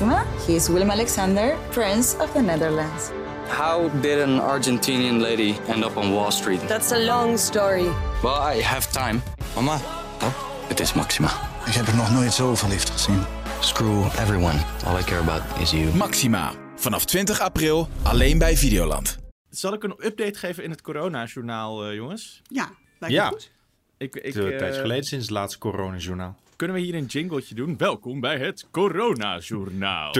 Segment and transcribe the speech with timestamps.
[0.00, 0.24] Maxima.
[0.46, 3.10] He is Willem Alexander, Prince of the Netherlands.
[3.48, 6.60] How did an Argentinian lady end up on Wall Street?
[6.68, 7.88] That's a long story.
[8.22, 9.20] Well, I have time.
[9.54, 9.74] Mama,
[10.22, 10.32] Oh,
[10.68, 11.28] het is Maxima.
[11.66, 13.22] ik heb er nog nooit zo verliefd gezien.
[13.60, 14.58] Screw everyone.
[14.86, 15.94] All I care about is you.
[15.96, 16.52] Maxima.
[16.76, 19.18] Vanaf 20 april alleen bij Videoland.
[19.50, 22.42] Zal ik een update geven in het coronajournaal, eh jongens?
[22.48, 22.68] Ja,
[22.98, 23.24] lijkt Ja.
[23.24, 23.50] me goed.
[23.98, 26.36] Ik, ik, Het is een eh, tijdje geleden sinds het laatste coronajournaal.
[26.58, 27.76] Kunnen we hier een jingletje doen?
[27.76, 30.10] Welkom bij het coronajournaal.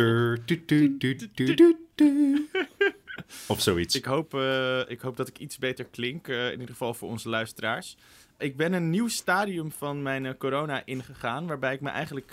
[3.49, 3.94] Of zoiets.
[3.94, 7.08] Ik hoop, eh, ik hoop dat ik iets beter klink, eh, in ieder geval voor
[7.08, 7.96] onze luisteraars.
[8.39, 12.32] Ik ben een nieuw stadium van mijn eh, corona ingegaan, waarbij ik me eigenlijk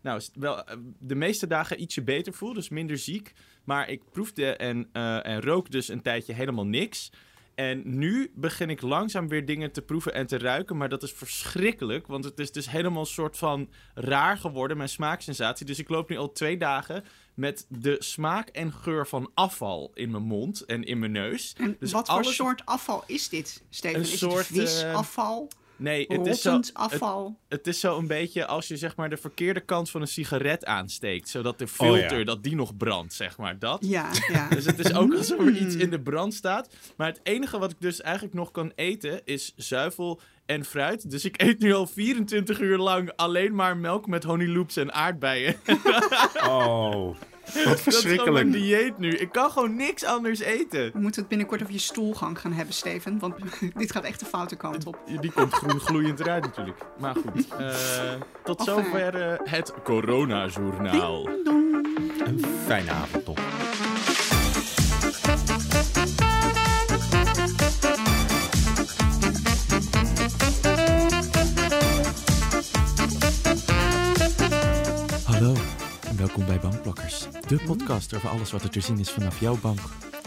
[0.00, 0.64] nou, wel,
[0.98, 3.32] de meeste dagen ietsje beter voel, dus minder ziek.
[3.64, 4.88] Maar ik proefde en,
[5.22, 7.10] en rook dus een tijdje helemaal niks.
[7.60, 10.76] En nu begin ik langzaam weer dingen te proeven en te ruiken.
[10.76, 12.06] Maar dat is verschrikkelijk.
[12.06, 15.66] Want het is dus helemaal een soort van raar geworden, mijn smaaksensatie.
[15.66, 20.10] Dus ik loop nu al twee dagen met de smaak en geur van afval in
[20.10, 21.54] mijn mond en in mijn neus.
[21.58, 23.96] En Dus wat voor soort afval is dit, Steven?
[23.96, 25.50] Een is soort, het visafval,
[25.80, 27.38] Nee, het is, zo, het, afval?
[27.48, 30.64] het is zo een beetje als je zeg maar de verkeerde kant van een sigaret
[30.64, 31.28] aansteekt.
[31.28, 32.24] Zodat de filter, Oh ja.
[32.24, 33.58] dat die nog brandt, zeg maar.
[33.58, 33.78] Dat.
[33.86, 34.48] Ja, ja.
[34.54, 36.68] Dus het is ook alsof er iets in de brand staat.
[36.96, 41.10] Maar het enige wat ik dus eigenlijk nog kan eten is zuivel en fruit.
[41.10, 45.54] Dus ik eet nu al 24 uur lang alleen maar melk met honey en aardbeien.
[46.46, 47.16] Oh,
[47.54, 48.52] wat Dat is verschrikkelijk.
[48.52, 49.10] dieet nu.
[49.10, 50.90] Ik kan gewoon niks anders eten.
[50.92, 53.18] We moeten het binnenkort over je stoelgang gaan hebben, Steven.
[53.18, 53.34] Want
[53.74, 54.98] dit gaat echt de foute kant op.
[55.20, 56.78] Die komt groen gloeiend eruit natuurlijk.
[56.98, 57.68] Maar goed, eh,
[58.44, 58.74] tot Enfin.
[58.84, 61.26] zover eh, het coronajournaal.
[62.24, 63.38] Een fijne avond toch.
[75.24, 75.54] Hallo
[76.08, 77.26] en welkom bij Bankplokkers.
[77.50, 79.78] De podcast over alles wat er te zien is vanaf jouw bank.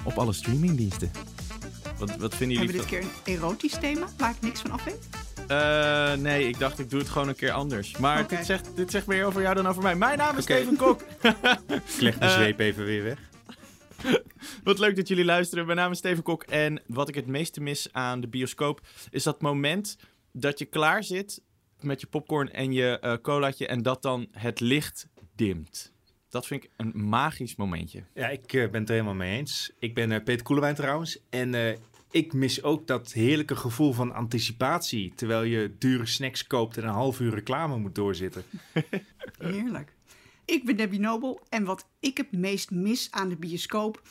[0.04, 1.12] Op alle streamingdiensten.
[1.98, 4.72] Wat, wat vinden Hebben jullie we dit keer een erotisch thema waar ik niks van
[4.72, 5.10] af weet?
[5.48, 7.98] Eh, nee, ik dacht ik doe het gewoon een keer anders.
[7.98, 9.96] Maar dit, zegt, dit zegt meer over jou dan over mij.
[9.96, 10.44] Mijn naam is.
[10.44, 11.02] Steven Kok.
[11.96, 13.20] Ik leg de Eh, zweep even weer weg.
[14.64, 15.66] Wat leuk dat jullie luisteren.
[15.66, 16.44] Mijn naam is Steven Kok.
[16.44, 19.98] En wat ik het meeste mis aan de bioscoop is dat moment
[20.32, 21.42] dat je klaar zit
[21.80, 25.93] met je popcorn en je eh colaatje en dat dan het licht dimt.
[26.34, 28.04] Dat vind ik een magisch momentje.
[28.14, 29.72] Ja, ik eh, ben het er helemaal mee eens.
[29.80, 31.20] Ik ben eh, Peter Koelewijn trouwens.
[31.30, 31.78] En eh,
[32.12, 35.14] ik mis ook dat heerlijke gevoel van anticipatie.
[35.16, 38.44] Terwijl je dure snacks koopt en een half uur reclame moet doorzitten.
[39.38, 39.94] Heerlijk.
[40.46, 44.02] Ik ben Debbie Nobel en wat ik het meest mis aan de bioscoop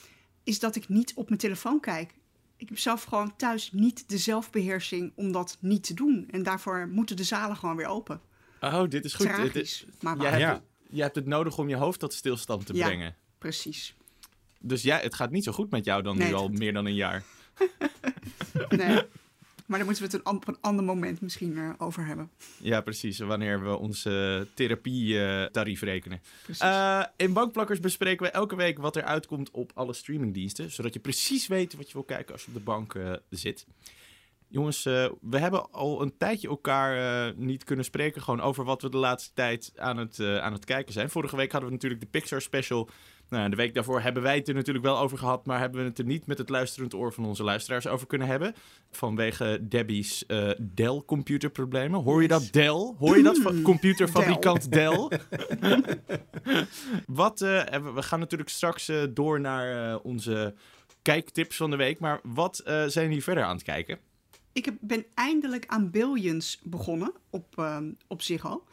[0.44, 2.15] is dat ik niet op mijn telefoon kijk.
[2.56, 6.28] Ik heb zelf gewoon thuis niet de zelfbeheersing om dat niet te doen.
[6.31, 8.21] En daarvoor moeten de zalen gewoon weer open.
[8.60, 9.27] Oh, dit is goed.
[9.27, 10.31] Het Tragisch, is- maar waar.
[10.31, 10.62] hebt Ja.
[10.92, 12.86] Jij hebt het nodig om je hoofd tot stilstand te Ja.
[12.86, 13.16] brengen.
[13.38, 13.94] Precies.
[14.60, 16.72] Dus ja, het gaat niet zo goed met jou dan Nee, nu al gaat- meer
[16.72, 17.22] dan een jaar.
[18.69, 19.03] Nee.
[19.66, 22.30] maar daar moeten we het op een ander moment misschien eh, over hebben.
[22.58, 23.19] Ja, precies.
[23.19, 26.20] Wanneer we onze therapietarief rekenen.
[26.42, 26.62] Precies.
[26.62, 30.70] Eh, in Bankplakkers bespreken we elke week wat er uitkomt op alle streamingdiensten.
[30.70, 33.66] Zodat je precies weet wat je wil kijken als je op de bank eh, zit.
[34.53, 38.23] Jongens, eh, we hebben al een tijdje elkaar eh, niet kunnen spreken.
[38.23, 41.11] Gewoon over wat we de laatste tijd aan het, eh, aan het kijken zijn.
[41.11, 42.89] Vorige week hadden we natuurlijk de Pixar special.
[43.29, 45.47] Nou, de week daarvoor hebben wij het er natuurlijk wel over gehad.
[45.47, 48.29] Maar hebben we het er niet met het luisterend oor van onze luisteraars over kunnen
[48.29, 48.55] hebben.
[48.91, 50.25] Vanwege Debbie's
[50.75, 52.03] Dell-computerproblemen.
[52.03, 52.95] Hoor je dat, Dell?
[52.99, 55.09] Hoor je dat van computerfabrikant Dell?
[57.07, 60.55] Wat, we- gaan natuurlijk straks door naar onze
[61.03, 61.99] kijktips van de week.
[61.99, 63.99] Maar wat zijn jullie verder aan het kijken?
[64.53, 68.65] Ik ben eindelijk aan Billions begonnen op, ehm op Ziggo.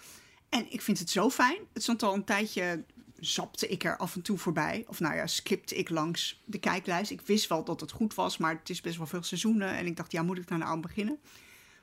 [0.49, 1.59] En ik vind het zo fijn.
[1.73, 2.83] Het stond al een tijdje,
[3.19, 4.85] zapte ik er af en toe voorbij.
[4.87, 7.11] Of nou ja, skipte ik langs de kijklijst.
[7.11, 9.69] Ik wist wel dat het goed was, maar het is best wel veel seizoenen.
[9.69, 11.19] En ik dacht, ja, moet ik daar nou aan beginnen?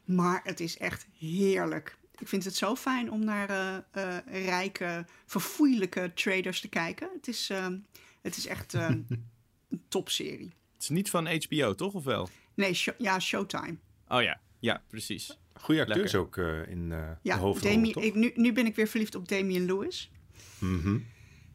[0.04, 1.98] Maar het is echt heerlijk.
[2.18, 7.10] Ik vind het zo fijn om naar eh, eh, rijke, verfoeilijke traders te kijken.
[7.14, 7.78] Het is, ehm,
[8.22, 8.88] het is echt eh,
[9.70, 10.52] een topserie.
[10.74, 11.94] Het is niet van HBO, toch?
[11.94, 12.28] Of wel?
[12.54, 13.76] Nee, ja, Showtime.
[14.08, 15.38] Oh ja, ja, precies.
[15.54, 16.20] Goede acteurs Lekker.
[16.20, 18.02] ook eh, in eh de hoofdrol, toch?
[18.02, 20.10] ik, nu, nu ben ik weer verliefd op Damian Lewis.
[20.58, 20.98] Mhm.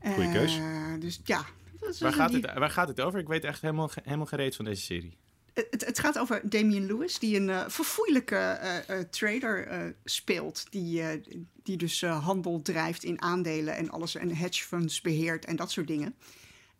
[0.04, 0.60] Goeie Eh, keus.
[1.00, 1.46] Dus ja.
[1.80, 3.20] dat Waar gaat, die- het, waar gaat het over?
[3.20, 5.18] Ik weet echt helemaal, helemaal gereed van deze serie.
[5.54, 10.66] het, het gaat over Damian Lewis, die een eh, verfoeilijke eh, eh, trader eh, speelt.
[10.72, 11.22] Die, eh,
[11.64, 15.72] die dus eh, handel drijft in aandelen en alles en hedge funds beheert en dat
[15.72, 16.16] soort dingen.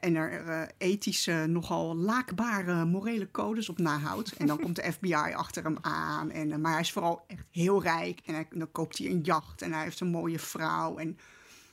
[0.02, 4.36] En er eh, ethische, nogal laakbare morele codes op nahoudt.
[4.36, 6.32] En dan komt de FBI achter hem aan.
[6.32, 8.20] En, eh, maar hij is vooral echt heel rijk.
[8.26, 10.98] En hij, dan koopt hij een jacht en hij heeft een mooie vrouw.
[10.98, 11.18] En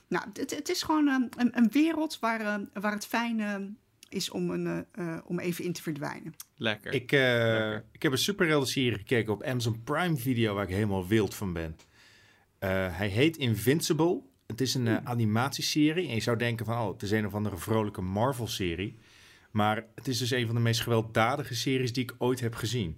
[0.07, 3.77] Nou, het, het is gewoon eh, een, een wereld waar, eh, waar het fijn
[4.09, 6.35] is om, een, eh, om even in te verdwijnen.
[6.55, 6.93] Lekker.
[6.93, 7.85] Ik, eh, Lekker.
[7.91, 11.77] ik heb een superhelden-serie gekeken op Amazon Prime Video waar ik helemaal wild van ben.
[12.59, 14.21] Eh, hij heet Invincible.
[14.49, 16.07] Het is een eh, animatieserie.
[16.07, 18.97] En je zou denken van, oh, het is een of andere vrolijke Marvel-serie.
[19.51, 22.97] Maar het is dus een van de meest gewelddadige series die ik ooit heb gezien.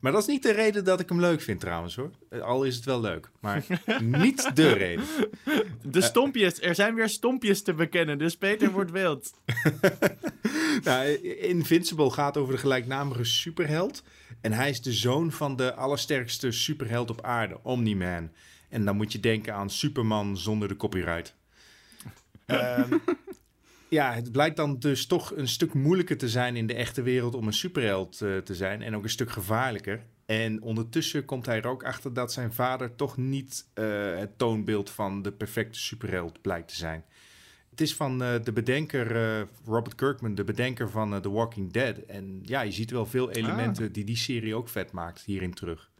[0.00, 2.10] Maar dat is niet de reden dat ik hem leuk vind trouwens hoor.
[2.30, 3.30] Eh, Al is het wel leuk.
[3.40, 3.64] Maar
[4.00, 5.04] niet de reden.
[5.82, 6.60] De stompjes.
[6.60, 9.30] Er zijn weer stompjes te bekennen, dus Peter wordt wild.
[10.84, 14.02] Nou, Invincible gaat over de gelijknamige superheld.
[14.40, 18.30] En hij is de zoon van de allersterkste superheld op aarde, Omni-Man.
[18.68, 21.34] En dan moet je denken aan Superman zonder de copyright.
[22.46, 22.98] Ehm,
[23.88, 27.34] ja, het blijkt dan dus toch een stuk moeilijker te zijn in de echte wereld
[27.34, 28.82] om een superheld eh, te zijn.
[28.82, 30.04] En ook een stuk gevaarlijker.
[30.26, 33.84] En ondertussen komt hij er ook achter dat zijn vader toch niet eh,
[34.16, 37.04] het toonbeeld van de perfecte superheld blijkt te zijn.
[37.70, 41.98] Het is van eh, de bedenker Robert Kirkman, de bedenker van The Walking Dead.
[41.98, 45.90] En ja, je ziet wel veel elementen die die serie ook vet maakt hierin terug.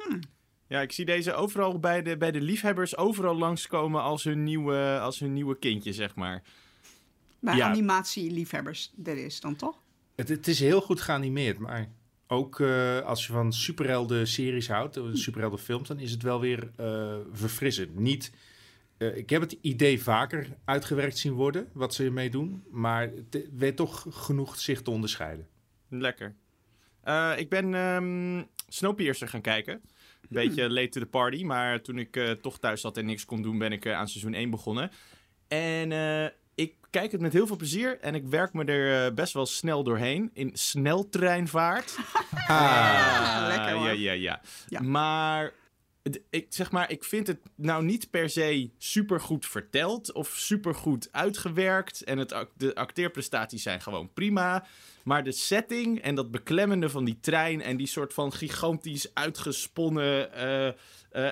[0.69, 4.99] Ja, ik zie deze overal bij de, bij de liefhebbers overal langskomen als hun nieuwe,
[5.03, 6.43] als hun nieuwe kindje, zeg maar.
[7.41, 7.69] Bij Ja.
[7.71, 9.83] animatieliefhebbers, dat is dan toch?
[10.17, 11.89] Het, het is heel goed geanimeerd, maar
[12.27, 16.41] ook eh, als je van superhelden series houdt, eh, superhelden films, dan is het wel
[16.41, 17.95] weer eh, verfrissend.
[17.99, 18.33] Niet,
[18.97, 23.49] eh, ik heb het idee vaker uitgewerkt zien worden, wat ze ermee doen, maar het
[23.57, 25.47] weet toch genoeg zich te onderscheiden.
[25.89, 26.35] Lekker.
[27.03, 29.81] Eh, ik ben ehm Snowpiercer gaan kijken.
[30.29, 33.43] Beetje late to the party, maar toen ik eh, toch thuis zat en niks kon
[33.43, 34.91] doen, ben ik eh, aan seizoen 1 begonnen.
[35.49, 39.33] En eh, ik kijk het met heel veel plezier en ik werk me er best
[39.33, 41.97] wel snel doorheen in sneltreinvaart.
[42.49, 43.87] Ah, lekker hoor.
[43.87, 44.81] ja, ja, ja, Ja.
[44.81, 45.53] Maar
[46.31, 50.75] ik zeg maar, ik vind het nou niet per se super goed verteld of super
[50.75, 52.05] goed uitgewerkt.
[52.05, 54.67] En het, de acteerprestaties zijn gewoon prima.
[55.09, 60.33] Maar de setting en dat beklemmende van die trein en die soort van gigantisch uitgesponnen
[60.33, 60.75] eh, eh,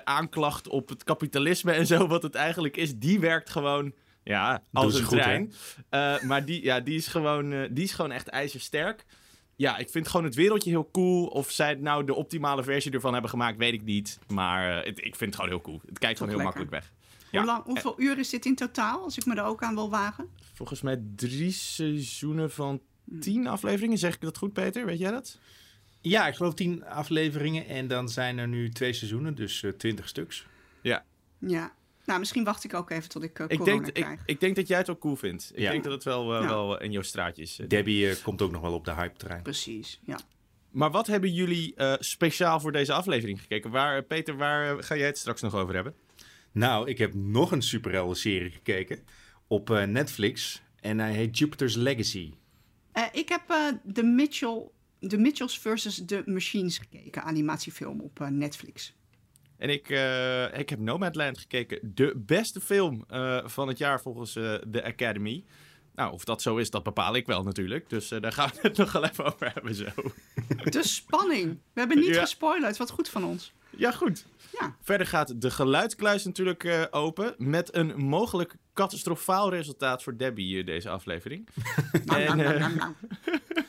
[0.04, 3.92] aanklacht op het kapitalisme en zo, wat het eigenlijk is, die werkt gewoon.
[4.22, 5.52] Ja, als een goed, trein.
[5.88, 9.04] Eh, maar die, ja, die, is gewoon, die is gewoon echt ijzersterk.
[9.56, 11.26] Ja, ik vind gewoon het wereldje heel cool.
[11.26, 14.18] Of zij het nou de optimale versie ervan hebben gemaakt, weet ik niet.
[14.28, 15.80] Maar eh, het- ik vind het gewoon heel cool.
[15.86, 16.60] Het kijkt gewoon heel lekker.
[16.60, 16.92] makkelijk weg.
[17.30, 17.38] Ja.
[17.38, 19.90] Hoe lang, hoeveel uur is dit in totaal, als ik me er ook aan wil
[19.90, 20.28] wagen?
[20.54, 22.80] Volgens mij drie seizoenen van
[23.20, 23.98] tien afleveringen.
[23.98, 24.86] Zeg ik dat goed, Peter?
[24.86, 25.38] Weet jij dat?
[26.00, 30.08] Ja, ik geloof tien afleveringen en dan zijn er nu twee seizoenen, dus eh, twintig
[30.08, 30.46] stuks.
[30.80, 31.04] Ja.
[31.38, 31.72] Ja.
[32.06, 34.20] Nou, misschien wacht ik ook even tot ik Ik corona denk, ik, krijg.
[34.26, 35.50] ik denk dat jij het ook cool vindt.
[35.54, 35.70] Ik Ja.
[35.70, 36.48] denk dat het wel, eh, Ja.
[36.48, 37.58] wel in jouw straatje is.
[37.58, 37.68] eh.
[37.68, 39.42] Debbie komt ook nog wel op de hype-trein.
[39.42, 40.18] Precies, ja.
[40.70, 43.70] Maar wat hebben jullie eh, speciaal voor deze aflevering gekeken?
[43.70, 45.94] Waar, Peter, waar ga jij het straks nog over hebben?
[46.52, 48.98] Nou, ik heb nog een superhelden-serie gekeken
[49.46, 52.32] op eh, Netflix en hij heet Jupiter's Legacy.
[52.92, 54.62] Eh, ik heb eh de, Mitchell,
[54.98, 58.94] de Mitchells versus The Machines gekeken, animatiefilm op eh, Netflix.
[59.58, 61.78] En ik, eh, ik heb Nomadland gekeken.
[61.94, 65.44] De beste film eh, van het jaar volgens eh, de Academy.
[65.94, 67.88] Nou, of dat zo is, dat bepaal ik wel natuurlijk.
[67.90, 69.84] Dus eh, daar gaan we het nog wel even over hebben zo.
[70.64, 71.58] De spanning.
[71.72, 72.20] We hebben niet Ja.
[72.20, 73.52] gespoilerd, wat goed van ons.
[73.70, 74.24] Ja, goed.
[74.60, 74.76] Ja.
[74.82, 77.34] Verder gaat de geluidskluis natuurlijk eh, open.
[77.38, 81.48] Met een mogelijk catastrofaal resultaat voor Debbie eh, deze aflevering.
[82.04, 82.92] Nou, En, nou, nou, nou.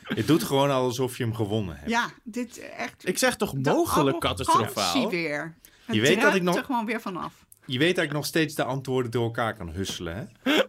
[0.03, 1.89] Het doet gewoon alsof je hem gewonnen hebt.
[1.89, 3.07] Ja, dit echt...
[3.07, 5.09] Ik zeg toch mogelijk catastrofaal?
[5.09, 5.55] weer.
[5.87, 7.45] Het Je weet dat ik nog- er gewoon weer vanaf.
[7.65, 10.15] Je weet dat ik nog steeds de antwoorden door elkaar kan husselen.
[10.43, 10.51] Hè?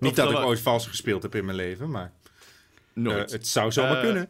[0.00, 2.12] Niet dat ik ooit vals gespeeld heb in mijn leven, maar
[2.92, 3.32] Nooit.
[3.32, 4.28] het zou zomaar Eh, kunnen.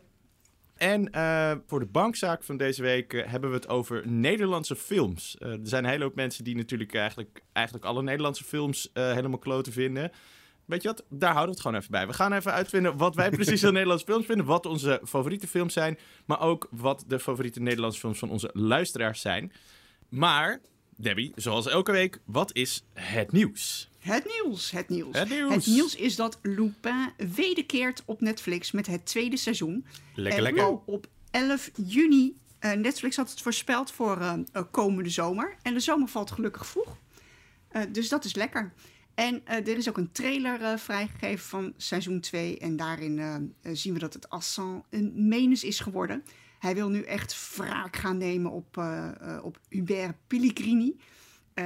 [0.77, 5.37] En eh, voor de bankzaak van deze week hebben we het over Nederlandse films.
[5.39, 9.73] Er zijn een hele hoop mensen die natuurlijk eigenlijk, eigenlijk alle Nederlandse films helemaal kloten
[9.73, 10.11] vinden.
[10.65, 11.05] Weet je wat?
[11.11, 12.07] Daar houden we het gewoon even bij.
[12.07, 14.47] We gaan even uitvinden wat wij precies aan Nederlandse films vinden.
[14.47, 15.99] Wat onze favoriete films zijn.
[16.27, 19.53] Maar ook wat de favoriete Nederlandse films van onze luisteraars zijn.
[20.09, 20.61] Maar,
[20.97, 23.91] Debbie, zoals elke week, wat is het nieuws?
[23.99, 25.19] Het nieuws, het nieuws.
[25.19, 25.55] Het nieuws.
[25.55, 29.87] Het nieuws is dat Lupin wederkeert op Netflix met het tweede seizoen.
[30.15, 30.79] Lekker, en lekker.
[30.85, 32.37] op 11 juni.
[32.59, 35.57] eh, Netflix had het voorspeld voor eh, eh, komende zomer.
[35.63, 36.97] En de zomer valt gelukkig vroeg.
[37.89, 38.73] Dus dat is lekker.
[39.15, 42.59] En er is ook een trailer vrijgegeven van seizoen 2.
[42.59, 46.25] En daarin zien we dat het Assan een menus is geworden.
[46.65, 50.97] Hij wil nu echt wraak gaan nemen op, eh, eh, op Hubert Pellegrini.
[51.55, 51.65] Eh,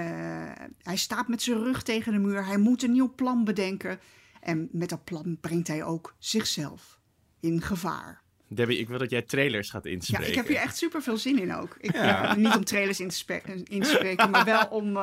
[0.83, 2.47] hij staat met zijn rug tegen de muur.
[2.47, 4.01] Hij moet een nieuw plan bedenken.
[4.41, 6.99] En met dat plan brengt hij ook zichzelf
[7.41, 8.23] in gevaar.
[8.49, 10.29] Debbie, ik wil dat jij trailers gaat Ja, inspreken.
[10.29, 11.77] ik heb hier echt super veel zin in ook.
[11.81, 12.05] Ik, Ja.
[12.05, 14.99] ja, niet om trailers in te, spe- in te spreken, maar wel om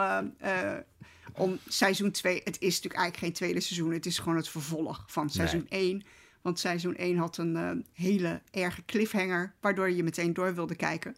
[1.37, 2.41] om seizoen 2...
[2.43, 3.91] Het is natuurlijk eigenlijk geen tweede seizoen.
[3.93, 6.03] Het is gewoon het vervolg van seizoen 1.
[6.45, 9.53] Want seizoen 1 had een eh, hele erge cliffhanger...
[9.61, 11.15] waardoor je meteen door wilde kijken.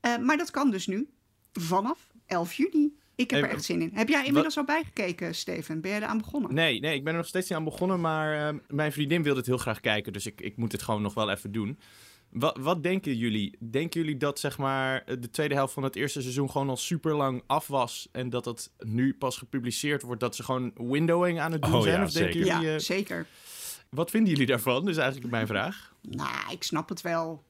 [0.00, 1.08] Eh, maar dat kan dus nu
[1.52, 2.96] vanaf 11 juni.
[3.14, 3.90] Ik heb Hey, er echt zin in.
[3.94, 5.80] Heb jij inmiddels al bijgekeken, Steven?
[5.80, 6.54] Ben jij eraan begonnen?
[6.54, 9.38] Nee, nee, ik ben er nog steeds niet aan begonnen, maar eh, mijn vriendin wilde
[9.38, 11.78] het heel graag kijken, dus ik, ik moet het gewoon nog wel even doen.
[12.30, 13.56] Wat, wat denken jullie?
[13.70, 17.14] Denken jullie dat zeg maar de tweede helft van het eerste seizoen gewoon al super
[17.14, 21.52] lang af was en dat het nu pas gepubliceerd wordt, dat ze gewoon windowing aan
[21.52, 21.96] het doen Oh zijn?
[21.98, 22.52] ja, of denken zeker.
[22.52, 23.26] jullie, Ja, eh, zeker.
[23.96, 24.80] Wat vinden jullie daarvan?
[24.80, 25.94] Dat is eigenlijk mijn vraag.
[26.02, 27.44] Nou, ik snap het wel.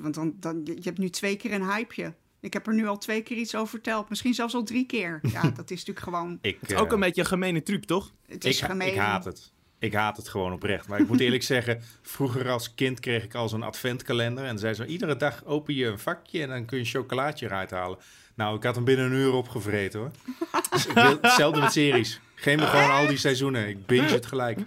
[0.00, 2.14] Want dan, dan, je hebt nu twee keer een hypeje.
[2.40, 4.08] Ik heb er nu al twee keer iets over verteld.
[4.08, 5.20] Misschien zelfs al drie keer.
[5.22, 6.38] Ja, dat is natuurlijk gewoon...
[6.40, 8.12] Ik, Het is ook een beetje een gemene truc, toch?
[8.26, 8.88] Het ik, is gemeen.
[8.88, 9.52] ik haat het.
[9.78, 10.88] Ik haat het gewoon oprecht.
[10.88, 14.44] Maar ik moet eerlijk zeggen, vroeger als kind kreeg ik al zo'n adventkalender.
[14.44, 17.46] En zei zo, iedere dag open je een vakje en dan kun je een chocolaatje
[17.46, 17.98] eruit halen.
[18.34, 20.10] Nou, ik had hem binnen een uur opgevreten hoor.
[20.70, 22.20] Dus ik wil hetzelfde met series.
[22.40, 23.68] Geef me gewoon al die seizoenen.
[23.68, 24.60] Ik binge het gelijk.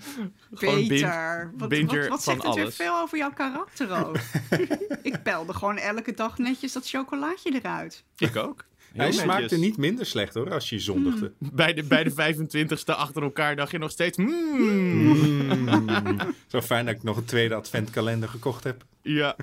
[0.54, 1.52] Gewoon bin- Beter.
[1.58, 4.18] Wat, wat, wat van zegt het weer veel over jouw karakter ook?
[5.12, 8.04] ik pelde gewoon elke dag netjes dat chocolaatje eruit.
[8.18, 8.66] Ik ook.
[8.92, 11.32] Heel Hij smaakte niet minder slecht hoor, als je zondigde.
[11.38, 14.18] Bij de, bij de 25ste achter elkaar dacht je nog steeds...
[14.18, 15.90] "Hmm." Mm.
[16.48, 18.86] Zo fijn dat ik nog een tweede adventkalender gekocht heb.
[19.02, 19.36] Ja.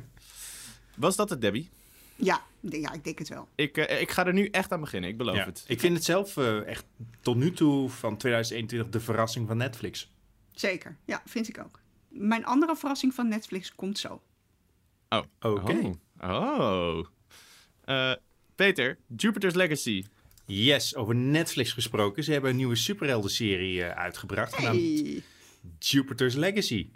[0.97, 1.71] Was dat het, Debbie?
[2.19, 3.49] Ja, ja ik denk het wel.
[3.55, 5.45] Ik, eh, ik ga er nu echt aan beginnen, ik beloof Ja.
[5.45, 5.65] het.
[5.67, 6.85] Ik vind het zelf eh, echt
[7.21, 10.11] tot nu toe van 2021 de verrassing van Netflix.
[10.53, 10.97] Zeker.
[11.05, 11.81] Ja, vind ik ook.
[12.09, 14.23] Mijn andere verrassing van Netflix komt zo.
[15.09, 15.23] Oh.
[15.41, 15.93] Oké.
[16.21, 16.31] Oh.
[16.31, 17.07] oh.
[17.85, 18.13] Eh,
[18.55, 20.05] Peter, Jupiter's Legacy.
[20.45, 22.25] Yes, over Netflix gesproken.
[22.25, 24.55] Ze hebben een nieuwe superhelden-serie eh, uitgebracht.
[24.55, 25.23] genaamd Hey.
[25.79, 26.89] Jupiter's Legacy.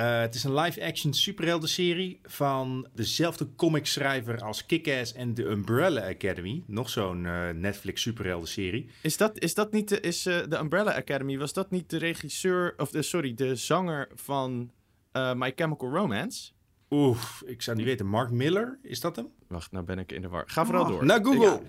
[0.00, 6.62] Eh, het is een live-action superhelden-serie van dezelfde comicschrijver als Kick-Ass en The Umbrella Academy.
[6.66, 8.90] Nog zo'n eh, Netflix superhelden-serie.
[9.02, 11.96] Is dat, is dat niet de, is, eh, de Umbrella Academy, was dat niet de
[11.96, 14.70] regisseur, of de, sorry, de zanger van
[15.12, 16.50] My Chemical Romance?
[16.90, 18.06] Oef, ik zou niet weten.
[18.06, 19.28] Mark Miller, is dat hem?
[19.48, 20.44] Wacht, nou ben ik in de war.
[20.46, 20.88] Ga vooral Oh.
[20.88, 21.04] door.
[21.04, 21.44] Naar Google!
[21.44, 21.60] Ja,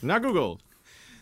[0.00, 0.58] naar Google.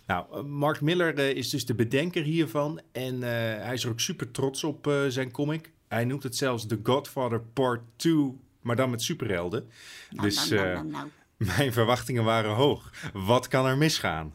[0.07, 2.81] Nou, Mark Miller is dus de bedenker hiervan.
[2.93, 5.73] En hij is er ook super trots op zijn comic.
[5.89, 9.71] Hij noemt het zelfs The Godfather Part 2, maar dan met superhelden.
[10.11, 12.93] Nou, dus nou, nou, eh, mijn verwachtingen waren hoog.
[13.13, 14.35] Wat kan er misgaan?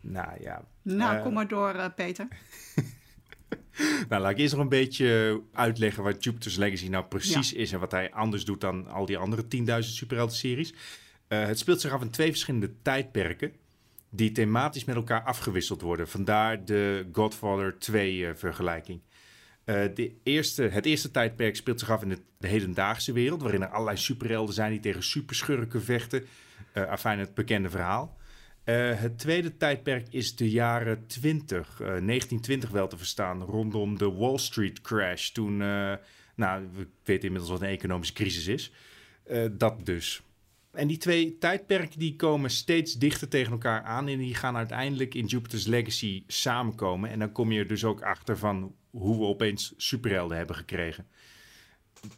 [0.00, 0.64] Nou ja.
[0.82, 2.28] Nou, eh, kom maar door, eh, Peter.
[4.08, 7.80] Nou, laat ik eerst nog een beetje uitleggen wat Jupiter's Legacy nou precies is en
[7.80, 10.74] wat hij anders doet dan al die andere 10.000 superhelden-series.
[11.28, 13.52] Eh, het speelt zich af in twee verschillende tijdperken
[14.10, 16.08] die thematisch met elkaar afgewisseld worden.
[16.08, 19.00] Vandaar de Godfather 2-vergelijking.
[19.70, 23.62] Eh, de eerste, het eerste tijdperk speelt zich af in de, de hedendaagse wereld, waarin
[23.62, 26.24] er allerlei superhelden zijn die tegen superschurken vechten.
[26.72, 28.18] Eh afijn, het bekende verhaal.
[28.64, 34.12] Eh, het tweede tijdperk is de jaren 20, eh, 1920 wel te verstaan, rondom de
[34.12, 35.28] Wall Street crash.
[35.28, 38.72] Toen, nou, we weten inmiddels wat een economische crisis is.
[39.52, 40.22] Dat dus.
[40.72, 45.14] En die twee tijdperken die komen steeds dichter tegen elkaar aan en die gaan uiteindelijk
[45.14, 47.10] in Jupiter's Legacy samenkomen.
[47.10, 51.06] En dan kom je er dus ook achter van hoe we opeens superhelden hebben gekregen.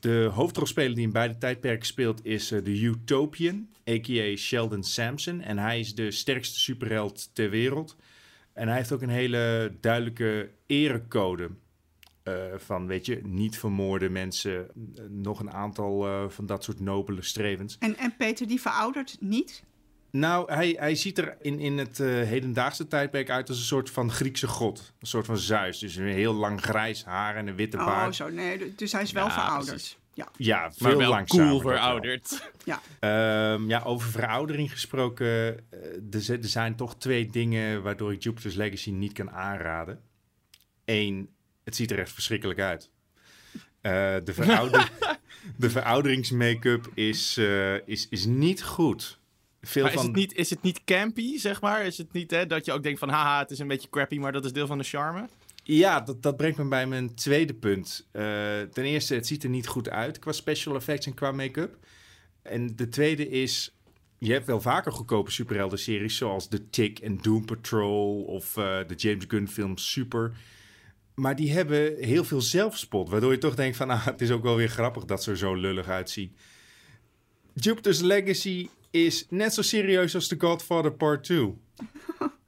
[0.00, 4.37] De hoofdrolspeler die in beide tijdperken speelt is eh, de Utopian, a.k.a.
[4.37, 5.41] Sheldon Sampson.
[5.41, 7.97] En hij is de sterkste superheld ter wereld.
[8.52, 11.50] En hij heeft ook een hele duidelijke erecode.
[12.23, 14.69] eh, van, weet je, niet vermoorden mensen.
[14.97, 17.76] eh, nog een aantal van dat soort nobele strevens.
[17.79, 19.62] En, en Peter, die veroudert niet?
[20.12, 23.90] Nou, hij, hij ziet er in, in het eh, hedendaagse tijdperk uit als een soort
[23.90, 24.92] van Griekse god.
[25.00, 25.78] Een soort van Zeus.
[25.78, 28.14] Dus een heel lang grijs haar en een witte Oh, baard.
[28.14, 28.28] zo.
[28.28, 29.69] Nee, dus hij is wel Ja, verouderd.
[29.69, 29.97] precies.
[30.14, 30.28] Ja.
[30.37, 31.47] Ja, veel Maar wel langzamer.
[31.49, 32.50] cool verouderd.
[32.64, 32.81] ja.
[33.00, 35.26] Ehm, ja, over veroudering gesproken.
[35.26, 35.59] eh,
[36.11, 40.00] er, er zijn toch twee dingen waardoor ik Jupiter's Legacy niet kan aanraden.
[40.85, 41.28] Eén,
[41.64, 42.90] het ziet er echt verschrikkelijk uit.
[43.81, 43.92] Eh,
[44.25, 44.90] de, verouder,
[45.57, 49.21] de verouderingsmake-up is, eh, is, is niet goed.
[49.66, 51.85] Veel Maar is het, niet, is het niet campy, zeg maar?
[51.85, 54.19] Is het niet hè, dat je ook denkt van, haha, het is een beetje crappy,
[54.19, 55.28] maar dat is deel van de charme?
[55.62, 58.09] Ja, dat, dat brengt me bij mijn tweede punt.
[58.12, 58.23] Eh,
[58.61, 61.76] ten eerste, het ziet er niet goed uit qua special effects en qua make-up.
[62.42, 63.75] En de tweede is,
[64.19, 66.16] je hebt wel vaker goedkope superhelden-series...
[66.16, 70.33] zoals The Tick en Doom Patrol of eh, de James Gunn film Super...
[71.14, 73.90] Maar die hebben heel veel zelfspot, waardoor je toch denkt van...
[73.90, 76.37] Ah, het is ook wel weer grappig dat ze er zo lullig uitzien.
[77.54, 81.55] Jupiter's Legacy is net zo serieus als The Godfather Part 2.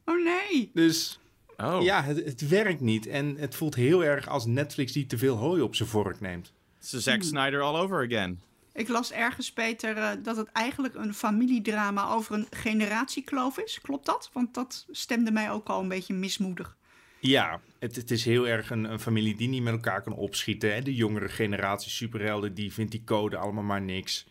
[0.07, 0.71] Oh nee.
[0.75, 1.19] Dus
[1.57, 3.07] Oh, ja, het, het werkt niet.
[3.07, 6.53] En het voelt heel erg als Netflix die te veel hooi op zijn vork neemt.
[6.81, 8.41] het is Zack Snyder all over again.
[8.73, 13.81] Ik las ergens, Peter, eh, dat het eigenlijk een familiedrama over een generatiekloof is.
[13.83, 14.31] Klopt dat?
[14.33, 16.77] Want dat stemde mij ook al een beetje mismoedig.
[17.21, 20.75] Ja, het, het is heel erg een, een familie die niet met elkaar kan opschieten.
[20.75, 20.83] Hè?
[20.83, 24.27] De jongere generatie superhelden, die vindt die code allemaal maar niks.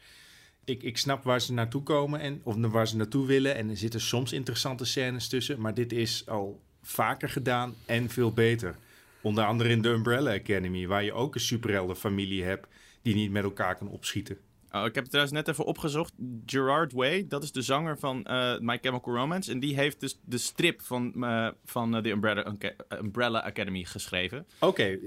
[0.65, 3.55] Ik, ik snap waar ze naartoe komen en of waar ze naartoe willen.
[3.55, 5.62] En er zitten soms interessante scènes tussen.
[5.62, 8.75] Maar dit is al vaker gedaan en veel beter.
[9.22, 12.67] Onder andere in de Umbrella Academy, waar je ook een superheldenfamilie hebt
[13.01, 14.38] die niet met elkaar kan opschieten.
[14.72, 16.13] Oh, ik heb het trouwens net even opgezocht.
[16.46, 19.51] Gerard Way, dat is de zanger van eh, My Chemical Romance.
[19.51, 22.55] En die heeft dus de strip van, eh, van uh, de Umbrella,
[22.89, 24.46] Umbrella Academy geschreven.
[24.60, 25.00] Oké,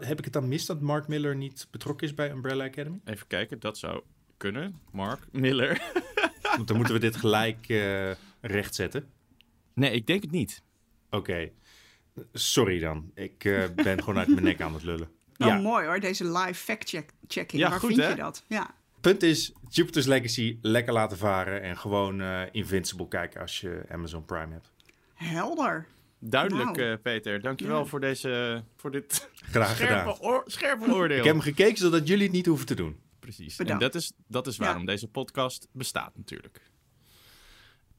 [0.00, 3.00] heb ik het dan mis dat Mark Miller niet betrokken is bij Umbrella Academy?
[3.04, 4.02] Even kijken, dat zou
[4.36, 4.80] kunnen.
[4.92, 5.82] Mark Miller.
[6.56, 7.66] Want dan moeten we dit gelijk
[8.40, 9.10] rechtzetten.
[9.74, 10.62] Nee, ik denk het niet.
[11.10, 11.50] Oké.
[12.32, 13.10] Sorry dan.
[13.14, 13.38] Ik
[13.74, 15.08] ben gewoon uit mijn nek aan het lullen.
[15.36, 15.58] Nou, ja.
[15.58, 17.62] mooi hoor, deze live fact-checking.
[17.62, 18.08] Ja, Waar goed, vind hè?
[18.08, 18.44] je dat?
[18.46, 18.74] Ja.
[19.00, 24.24] Punt is, Jupiter's Legacy lekker laten varen en gewoon uh, Invincible kijken als je Amazon
[24.24, 24.72] Prime hebt.
[25.14, 25.86] Helder.
[26.18, 26.90] Duidelijk, nou.
[26.90, 27.40] uh, Peter.
[27.40, 27.84] Dankjewel ja.
[27.84, 30.20] voor, deze, voor dit Graag scherpe, gedaan.
[30.20, 31.18] Oor, scherpe oordeel.
[31.18, 32.96] Ik heb hem gekeken zodat jullie het niet hoeven te doen.
[33.26, 33.56] Precies.
[33.56, 33.82] Bedankt.
[33.82, 34.86] En dat is, dat is waarom ja.
[34.86, 36.70] deze podcast bestaat natuurlijk.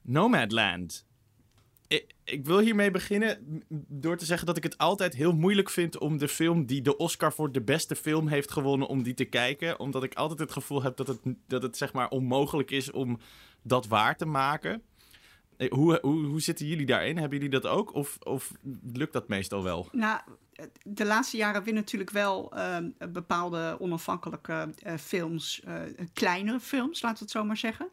[0.02, 1.06] Nomadland
[1.88, 5.98] ik, ik, wil hiermee beginnen door te zeggen dat ik het altijd heel moeilijk vind
[5.98, 9.26] om de film die de Oscar voor de beste film heeft gewonnen, om die te
[9.26, 9.80] kijken.
[9.80, 13.20] Omdat ik altijd het gevoel heb dat het, dat het zeg maar onmogelijk is om
[13.62, 14.82] dat waar te maken.
[15.58, 17.18] Eh, hoe, hoe, hoe zitten jullie daarin?
[17.18, 17.94] Hebben jullie dat ook?
[17.94, 18.52] Of, of
[18.94, 19.90] lukt dat meestal wel?
[19.92, 20.20] Nou,
[20.84, 22.78] de laatste jaren winnen natuurlijk wel uh,
[23.10, 25.74] bepaalde onafhankelijke uh, films, uh,
[26.14, 27.88] kleinere films, laten we het zo maar zeggen.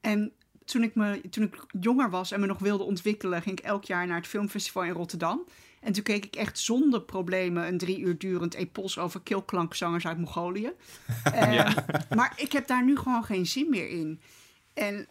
[0.00, 0.32] En
[0.64, 3.84] toen ik, me, toen ik jonger was en me nog wilde ontwikkelen, ging ik elk
[3.84, 5.44] jaar naar het filmfestival in Rotterdam.
[5.80, 10.18] En toen keek ik echt zonder problemen een drie uur durend epos over kilklankzangers uit
[10.18, 10.72] Mongolië.
[11.32, 11.84] ja.
[12.14, 14.20] Maar ik heb daar nu gewoon geen zin meer in.
[14.74, 15.06] En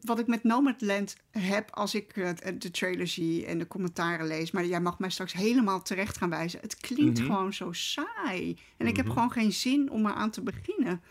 [0.00, 2.14] wat ik met Nomadland heb als ik
[2.58, 6.30] de trailer zie en de commentaren lees, maar jij mag mij straks helemaal terecht gaan
[6.30, 6.60] wijzen.
[6.60, 7.26] Het klinkt mhm.
[7.26, 8.58] gewoon zo saai.
[8.76, 9.14] En ik heb mhm.
[9.14, 11.02] gewoon geen zin om eraan te beginnen.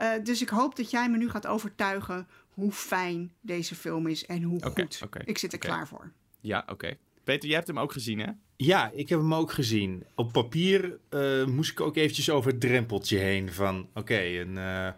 [0.00, 4.26] Uh, dus ik hoop dat jij me nu gaat overtuigen hoe fijn deze film is
[4.26, 5.02] en hoe goed.
[5.24, 6.12] ik zit er klaar voor.
[6.40, 6.96] Ja, oké.
[7.24, 8.30] Peter, jij hebt hem ook gezien, hè?
[8.56, 10.04] Ja, ik heb hem ook gezien.
[10.14, 13.88] Op papier uh, moest ik ook eventjes over het drempeltje heen van...
[13.94, 14.88] Oké, een, uh,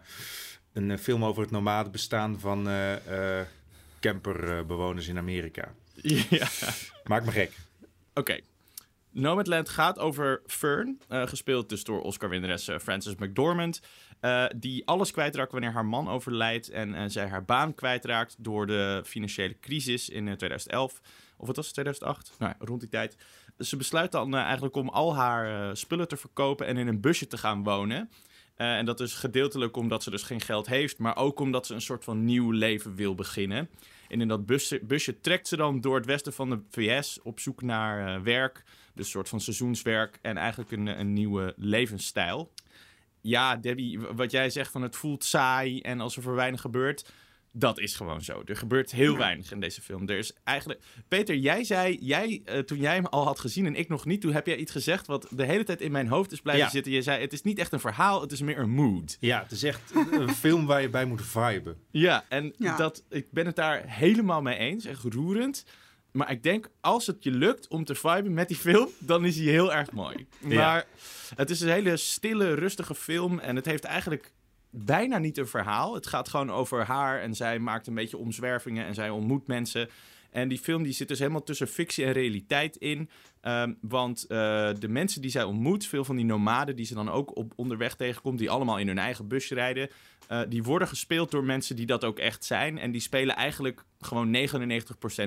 [0.73, 2.93] een film over het nomade bestaan van uh,
[3.99, 5.73] camperbewoners in Amerika.
[6.29, 6.47] Ja.
[7.03, 7.51] Maak me gek.
[8.09, 8.19] Oké.
[8.19, 8.43] Okay.
[9.09, 13.81] Nomadland gaat over Fern, gespeeld dus door Oscar-winnares Frances McDormand...
[14.21, 19.01] Uh, die alles kwijtraakt wanneer haar man overlijdt en zij haar baan kwijtraakt door de
[19.05, 20.93] financiële crisis in 2011.
[20.93, 20.99] Eh,
[21.37, 22.33] of wat was het, 2008?
[22.39, 23.17] Nou, rond die tijd.
[23.57, 27.37] Ze besluit dan eigenlijk om al haar spullen te verkopen en in een busje te
[27.37, 28.09] gaan wonen.
[28.61, 31.81] En dat is gedeeltelijk omdat ze dus geen geld heeft, maar ook omdat ze een
[31.81, 33.69] soort van nieuw leven wil beginnen.
[34.07, 34.45] En in dat
[34.87, 38.63] busje, trekt ze dan door het westen van de VS op zoek naar werk.
[38.93, 42.51] Dus een soort van seizoenswerk en eigenlijk een, een nieuwe levensstijl
[43.21, 47.11] ja, Debbie, wat jij zegt van het voelt saai en als er voor weinig gebeurt.
[47.53, 48.41] Dat is gewoon zo.
[48.45, 50.09] Er gebeurt heel weinig in deze film.
[50.09, 50.81] Er is eigenlijk.
[51.07, 54.21] Peter, jij zei, jij, uh, toen jij hem al had gezien en ik nog niet,
[54.21, 56.91] toen heb jij iets gezegd wat de hele tijd in mijn hoofd is blijven zitten.
[56.91, 59.17] Je zei: Het is niet echt een verhaal, het is meer een mood.
[59.19, 61.77] Ja, het is echt een film waar je bij moet viben.
[61.91, 64.85] Ja, en Dat, ik ben het daar helemaal mee eens.
[64.85, 65.65] Echt roerend.
[66.11, 69.35] Maar ik denk, als het je lukt om te viben met die film, dan is
[69.35, 70.27] hij heel erg mooi.
[70.39, 70.85] Maar
[71.35, 73.39] het is een hele stille, rustige film.
[73.39, 74.31] En het heeft eigenlijk
[74.71, 75.93] bijna niet een verhaal.
[75.93, 79.89] Het gaat gewoon over haar en zij maakt een beetje omzwervingen en zij ontmoet mensen.
[80.31, 83.09] En die film die zit dus helemaal tussen fictie en realiteit in.
[83.41, 84.27] Um, want uh,
[84.79, 87.95] de mensen die zij ontmoet, veel van die nomaden die ze dan ook op onderweg
[87.95, 89.89] tegenkomt, die allemaal in hun eigen busje rijden,
[90.29, 92.77] uh, die worden gespeeld door mensen die dat ook echt zijn.
[92.77, 94.37] En die spelen eigenlijk gewoon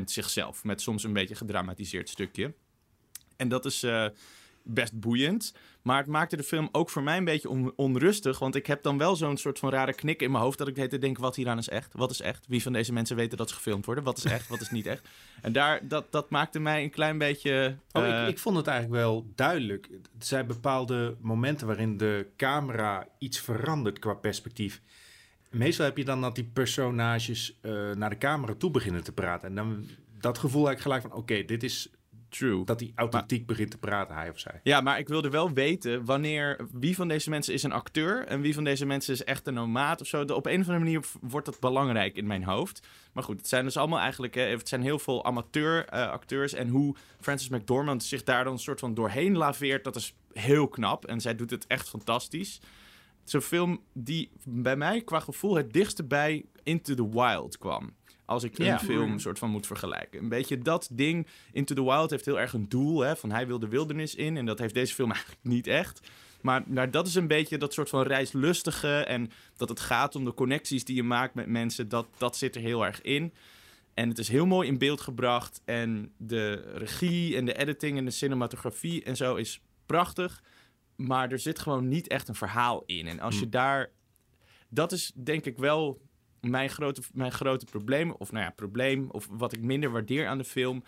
[0.00, 0.64] 99% zichzelf.
[0.64, 2.54] Met soms een beetje gedramatiseerd stukje.
[3.37, 4.07] En dat is uh,
[4.64, 5.55] best boeiend.
[5.83, 8.38] Maar het maakte de film ook voor mij een beetje onrustig.
[8.38, 10.59] Want ik heb dan wel zo'n soort van rare knik in mijn hoofd.
[10.59, 11.92] Dat ik de denk: wat hieraan is echt?
[11.94, 12.46] Wat is echt?
[12.48, 14.05] Wie van deze mensen weten dat ze gefilmd worden?
[14.05, 14.48] Wat is echt?
[14.48, 15.09] Wat is niet echt?
[15.42, 17.77] En daar, dat, dat maakte mij een klein beetje.
[17.92, 19.88] Oh, ik, eh, ik, vond het eigenlijk wel duidelijk.
[19.92, 24.83] Er zijn bepaalde momenten waarin de camera iets verandert qua perspectief.
[25.50, 29.48] Meestal heb je dan dat die personages uh, naar de camera toe beginnen te praten.
[29.48, 29.87] En dan
[30.20, 31.90] dat gevoel heb ik gelijk van: oké, dit is
[32.35, 32.64] True.
[32.64, 34.61] Dat hij authentiek begint te praten, hij of zij.
[34.62, 36.66] Ja, maar ik wilde wel weten wanneer.
[36.73, 39.55] Wie van deze mensen is een acteur en wie van deze mensen is echt een
[39.55, 40.23] nomaat of zo.
[40.23, 42.87] op een of andere manier wordt dat belangrijk in mijn hoofd.
[43.12, 44.35] Maar goed, het zijn dus allemaal eigenlijk.
[44.35, 46.53] het zijn heel veel amateur uh, acteurs.
[46.53, 50.68] En hoe Frances McDormand zich daar dan een soort van doorheen laveert, dat is heel
[50.68, 51.05] knap.
[51.05, 52.61] En zij doet het echt fantastisch.
[53.18, 57.59] Het is een film die bij mij qua gevoel het dichtste bij Into the Wild
[57.59, 57.92] kwam.
[58.25, 58.79] Als ik een Ja.
[58.79, 60.21] film soort van moet vergelijken.
[60.21, 61.27] Een beetje dat ding.
[61.53, 63.01] Into the Wild heeft heel erg een doel.
[63.01, 64.37] Hè, van hij wil de wildernis in.
[64.37, 66.01] En dat heeft deze film eigenlijk niet echt.
[66.41, 68.97] Maar, maar dat is een beetje dat soort van reislustige.
[68.97, 71.89] En dat het gaat om de connecties die je maakt met mensen.
[71.89, 73.33] Dat, dat zit er heel erg in.
[73.95, 75.61] En het is heel mooi in beeld gebracht.
[75.65, 80.43] En de regie en de editing en de cinematografie en zo is prachtig.
[80.97, 83.07] Maar er zit gewoon niet echt een verhaal in.
[83.07, 83.91] En als je daar.
[84.69, 86.01] Dat is denk ik wel
[86.50, 88.11] mijn grote, mijn grote probleem.
[88.11, 89.11] Of nou ja, probleem.
[89.11, 90.85] Of wat ik minder waardeer aan de film.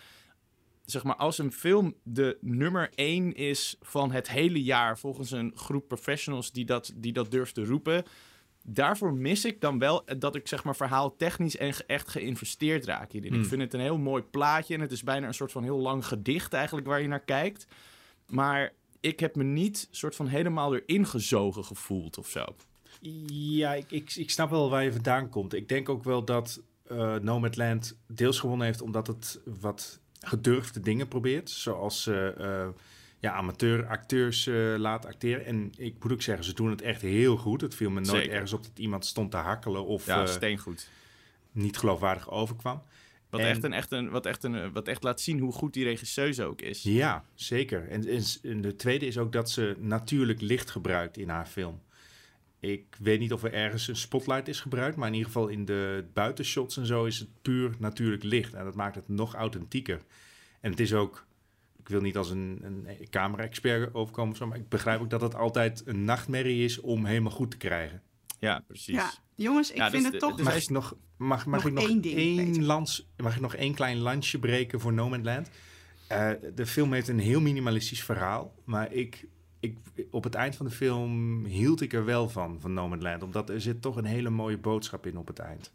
[0.84, 4.98] Zeg maar, als een film de nummer één is van het hele jaar.
[4.98, 8.04] volgens een groep professionals die dat, die dat durft te roepen.
[8.68, 13.12] Daarvoor mis ik dan wel dat ik zeg maar verhaal technisch en echt geïnvesteerd raak
[13.12, 13.34] hierin.
[13.34, 15.78] Ik vind het een heel mooi plaatje en het is bijna een soort van heel
[15.78, 17.66] lang gedicht eigenlijk waar je naar kijkt.
[18.26, 22.44] Maar ik heb me niet soort van helemaal erin gezogen gevoeld of zo.
[23.00, 25.54] Ja, ik, ik, ik snap wel waar je vandaan komt.
[25.54, 31.09] Ik denk ook wel dat eh Nomadland deels gewonnen heeft omdat het wat gedurfde dingen
[31.09, 31.50] probeert.
[31.50, 32.66] Zoals eh,
[33.18, 35.44] ja, amateur-acteurs eh, laat acteren.
[35.44, 37.61] En ik moet ook zeggen, ze doen het echt heel goed.
[37.61, 38.32] Het viel me nooit Zeker.
[38.32, 40.88] ergens op dat iemand stond te hakkelen of Ja, steengoed.
[41.52, 42.82] niet geloofwaardig overkwam.
[43.30, 45.72] Wat, en- echt een, echt een, wat, echt een, wat echt laat zien hoe goed
[45.72, 46.82] die regisseuse ook is.
[46.82, 47.88] Ja, zeker.
[47.88, 48.06] En,
[48.42, 51.80] en de tweede is ook dat ze natuurlijk licht gebruikt in haar film.
[52.72, 55.64] Ik weet niet of er ergens een spotlight is gebruikt, maar in ieder geval in
[55.64, 58.55] de buitenshots en zo is het puur natuurlijk licht.
[58.55, 60.02] En dat maakt het nog authentieker.
[60.61, 61.26] En het is ook,
[61.79, 65.20] ik wil niet als een, een camera-expert overkomen, of zo, maar ik begrijp ook dat
[65.20, 68.02] het altijd een nachtmerrie is om helemaal goed te krijgen.
[68.38, 68.94] Ja, precies.
[68.94, 70.37] Ja, jongens, ik Ja, vind dus het toch...
[70.37, 73.40] dus Mag ik nog, mag, mag nog ik nog één ding, één lans, mag ik
[73.40, 75.50] nog één klein lansje breken voor No Man's Land?
[76.09, 79.26] Eh, de film heeft een heel minimalistisch verhaal, maar ik,
[79.66, 83.02] ik, op het eind van de film hield ik er wel van, van No Man's
[83.02, 85.72] Land, omdat er zit toch een hele mooie boodschap in op het eind.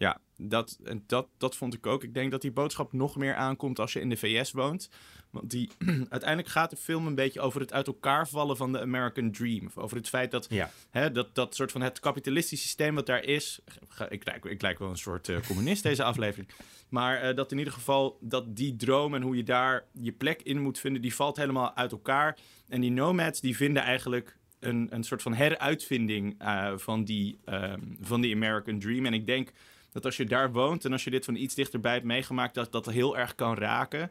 [0.00, 2.04] Ja, dat, en dat, dat vond ik ook.
[2.04, 4.90] Ik denk dat die boodschap nog meer aankomt als je in de VS woont.
[5.30, 5.70] Want die,
[6.08, 9.70] uiteindelijk gaat de film een beetje over het uit elkaar vallen van de American Dream.
[9.74, 10.70] Over het feit dat, Ja.
[10.90, 13.60] hè, dat, dat soort van het kapitalistische systeem wat daar is.
[14.08, 16.48] Ik lijk, ik lijk wel een soort eh, communist deze aflevering.
[16.88, 20.42] Maar eh, dat in ieder geval dat die droom en hoe je daar je plek
[20.42, 22.38] in moet vinden, die valt helemaal uit elkaar.
[22.68, 27.80] En die nomads die vinden eigenlijk een, een soort van heruitvinding eh, van, die, ehm,
[28.00, 29.06] van die American Dream.
[29.06, 29.50] En ik denk
[29.90, 32.72] dat als je daar woont en als je dit van iets dichterbij hebt meegemaakt, dat
[32.72, 34.10] dat heel erg kan raken.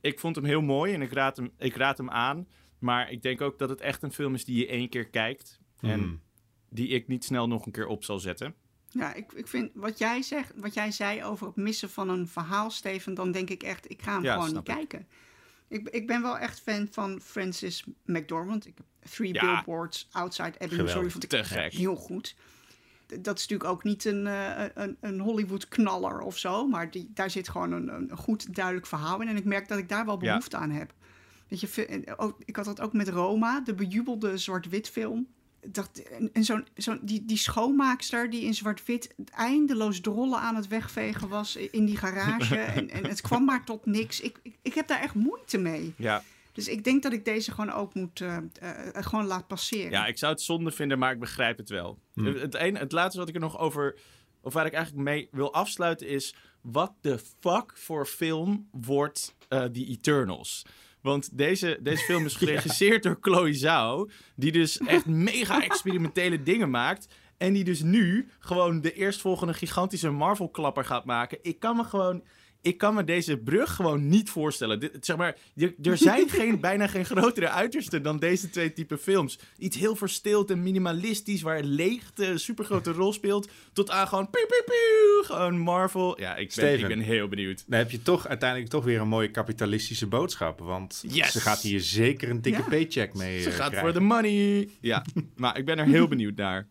[0.00, 2.48] Ik vond hem heel mooi en ik raad hem, ik raad hem aan.
[2.78, 5.58] Maar ik denk ook dat het echt een film is die je één keer kijkt.
[5.80, 6.20] En Hmm.
[6.68, 8.54] die ik niet snel nog een keer op zal zetten.
[8.88, 12.28] Ja, ik, ik vind wat jij zegt, wat jij zei over het missen van een
[12.28, 14.74] verhaal, Steven, dan denk ik echt, ik ga hem Ja, gewoon niet ik.
[14.74, 15.08] kijken.
[15.68, 18.66] Ik, ik ben wel echt fan van Francis McDormand.
[18.66, 19.40] Ik heb Three Ja.
[19.54, 21.72] Billboards Outside Ebbing, sorry, vond ik Te gek.
[21.72, 22.34] heel goed.
[23.20, 27.30] Dat is natuurlijk ook niet een, eh, een, een Hollywood-knaller of zo, maar die, daar
[27.30, 29.28] zit gewoon een, een goed, duidelijk verhaal in.
[29.28, 30.28] En ik merk dat ik daar wel Ja.
[30.28, 30.92] behoefte aan heb.
[31.48, 32.04] Weet je,
[32.44, 35.26] ik had dat ook met Roma, de bejubelde zwart-wit film.
[35.66, 40.68] Dat, en en zo'n, zo'n, die, die schoonmaakster die in zwart-wit eindeloos drollen aan het
[40.68, 42.56] wegvegen was in die garage.
[42.76, 44.20] en, en het kwam maar tot niks.
[44.20, 45.94] Ik, ik, ik heb daar echt moeite mee.
[45.96, 46.22] Ja,
[46.60, 49.90] Dus ik denk dat ik deze gewoon ook moet eh, eh, gewoon laat passeren.
[49.90, 51.98] ja, ik zou het zonde vinden, maar ik begrijp het wel.
[52.14, 53.98] Het, een, het laatste wat ik er nog over,
[54.40, 56.34] of waar ik eigenlijk mee wil afsluiten is...
[56.60, 60.66] Wat de fuck voor film wordt eh The Eternals?
[61.00, 64.10] Want deze, deze film is geregisseerd door Chloe Zhao...
[64.36, 67.14] die dus echt mega experimentele dingen maakt...
[67.36, 71.38] en die dus nu gewoon de eerstvolgende gigantische Marvel-klapper gaat maken.
[71.42, 72.22] Ik kan me gewoon...
[72.62, 74.80] Ik kan me deze brug gewoon niet voorstellen.
[74.80, 75.36] Dit, zeg maar,
[75.82, 79.38] er zijn geen, bijna geen grotere uitersten dan deze twee type films.
[79.58, 83.48] Iets heel verstild en minimalistisch, waar leegte een supergrote rol speelt.
[83.72, 86.20] Tot aan gewoon piu, piu, piu, gewoon Marvel.
[86.20, 87.64] Ja, ik ben, ik ben heel benieuwd.
[87.66, 91.32] Dan heb je toch uiteindelijk toch weer een mooie kapitalistische boodschap, want Yes.
[91.32, 92.68] ze gaat hier zeker een dikke Ja.
[92.68, 94.68] paycheck mee Ze eh, gaat voor de money.
[94.80, 95.04] Ja,
[95.36, 96.68] maar ik ben er heel benieuwd naar.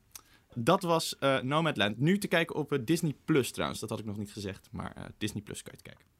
[0.56, 2.00] Dat was eh Nomadland.
[2.00, 3.80] Nu te kijken op eh, Disney Plus trouwens.
[3.80, 4.70] Dat had ik nog niet gezegd.
[4.72, 6.18] Maar eh, Disney Plus kan je het kijken.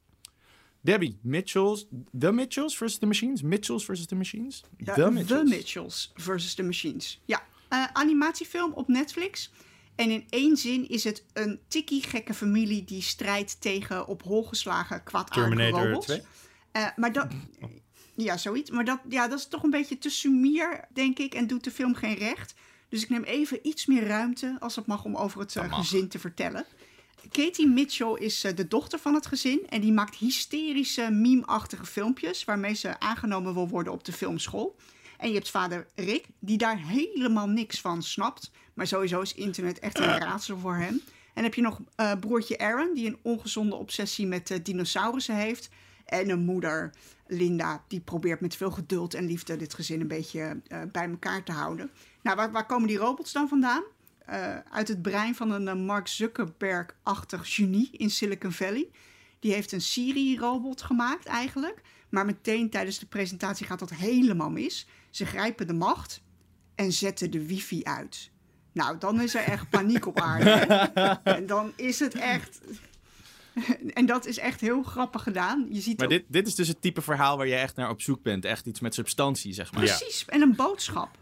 [0.80, 1.86] Debbie, Mitchells.
[2.18, 3.42] The Mitchells versus the Machines?
[3.42, 4.62] Mitchells versus the Machines?
[4.76, 6.12] Ja, the The Mitchells.
[6.14, 7.20] Versus the Machines.
[7.24, 9.50] Ja, eh, animatiefilm op Netflix.
[9.94, 14.44] En in één zin is het een tikkie gekke familie die strijdt tegen op hol
[14.44, 16.06] geslagen kwaadaardige Terminator robots.
[16.06, 16.22] 2?
[16.72, 17.26] Eh, maar dat,
[18.16, 18.70] ja, zoiets.
[18.70, 21.70] Maar dat, ja, dat is toch een beetje te sumier, denk ik, en doet de
[21.70, 22.54] film geen recht.
[22.90, 26.08] Dus ik neem even iets meer ruimte, als het mag, om over het eh, gezin
[26.08, 26.66] te vertellen.
[27.28, 32.44] Katie Mitchell is eh, de dochter van het gezin en die maakt hysterische, meme-achtige filmpjes
[32.44, 34.76] waarmee ze aangenomen wil worden op de filmschool.
[35.18, 38.50] En je hebt vader Rick, die daar helemaal niks van snapt.
[38.74, 41.00] Maar sowieso is internet echt een raadsel voor hem.
[41.34, 45.68] En heb je nog eh, broertje Aaron, die een ongezonde obsessie met eh, dinosaurussen heeft.
[46.04, 46.94] En een moeder,
[47.26, 50.60] Linda, die probeert met veel geduld en liefde dit gezin een beetje
[50.92, 51.90] bij elkaar te houden.
[52.22, 53.82] Nou, waar, waar komen die robots dan vandaan?
[54.26, 58.88] Eh, uit het brein van een eh, Mark Zuckerberg-achtig genie in Silicon Valley.
[59.38, 61.80] Die heeft een Siri-robot gemaakt eigenlijk.
[62.08, 64.86] Maar meteen tijdens de presentatie gaat dat helemaal mis.
[65.10, 66.22] Ze grijpen de macht
[66.74, 68.30] en zetten de wifi uit.
[68.72, 70.50] Nou, dan is er echt paniek op aarde.
[70.50, 71.08] hè?
[71.36, 72.60] en dan is het echt...
[73.94, 75.66] en dat is echt heel grappig gedaan.
[75.70, 77.90] Je ziet Maar ook- dit, dit is dus het type verhaal waar je echt naar
[77.90, 78.44] op zoek bent.
[78.44, 79.84] Echt iets met substantie, zeg maar.
[79.84, 79.96] Ja.
[79.96, 81.18] Precies, en een boodschap.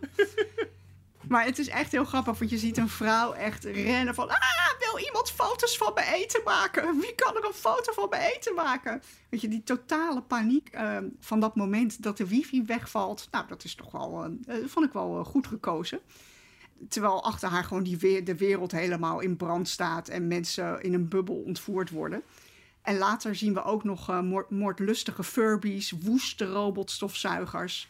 [1.29, 4.29] Maar het is echt heel grappig, want je ziet een vrouw echt rennen van...
[4.29, 4.37] Ah,
[4.79, 7.01] wil iemand foto's van mijn eten maken?
[7.01, 9.03] Wie kan er een foto van mijn eten maken?
[9.29, 13.29] Weet je, die totale paniek eh, van dat moment dat de wifi wegvalt...
[13.31, 16.01] Nou, dat is toch wel, eh, eh, vond ik wel eh, goed gekozen.
[16.89, 20.09] Terwijl achter haar gewoon die de wereld helemaal in brand staat...
[20.09, 22.23] en mensen in een bubbel ontvoerd worden...
[22.89, 27.89] En later zien we ook nog eh, moord- moordlustige Furbies, woeste robotstofzuigers.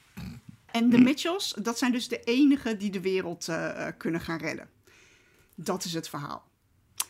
[0.73, 4.39] En de Mitchells, dat zijn dus de enigen die de wereld eh, eh, kunnen gaan
[4.39, 4.69] redden.
[5.55, 6.47] Dat is het verhaal.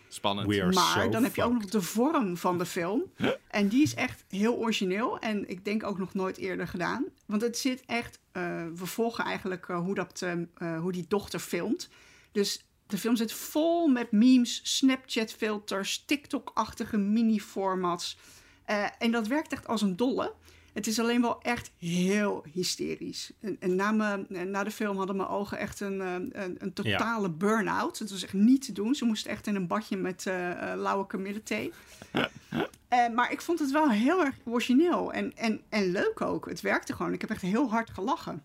[0.09, 0.49] Spannend.
[0.49, 3.03] We are Maar so dan heb je ook nog de vorm van de film.
[3.49, 5.19] En die is echt heel origineel.
[5.19, 7.05] En ik denk ook nog nooit eerder gedaan.
[7.27, 8.19] Want het zit echt...
[8.33, 8.43] eh,
[8.75, 11.89] we volgen eigenlijk hoe, dat, eh, eh, hoe die dochter filmt.
[12.33, 16.05] Dus de film zit vol met memes, Snapchat-filters...
[16.07, 18.19] TikTok-achtige mini-formats.
[18.65, 20.35] Eh, en dat werkt echt als een dolle.
[20.79, 23.33] Het is alleen wel echt heel hysterisch.
[23.41, 26.73] En, en na, me, na de film hadden mijn ogen echt een, eh, een, een
[26.73, 27.99] totale burn-out.
[27.99, 28.95] Het was echt niet te doen.
[28.95, 31.73] Ze moesten echt in een badje met eh eh, lauwe kamillethee.
[32.89, 36.49] Eh, maar ik vond het wel heel erg origineel en, en, en leuk ook.
[36.49, 37.13] Het werkte gewoon.
[37.13, 38.43] Ik heb echt heel hard gelachen.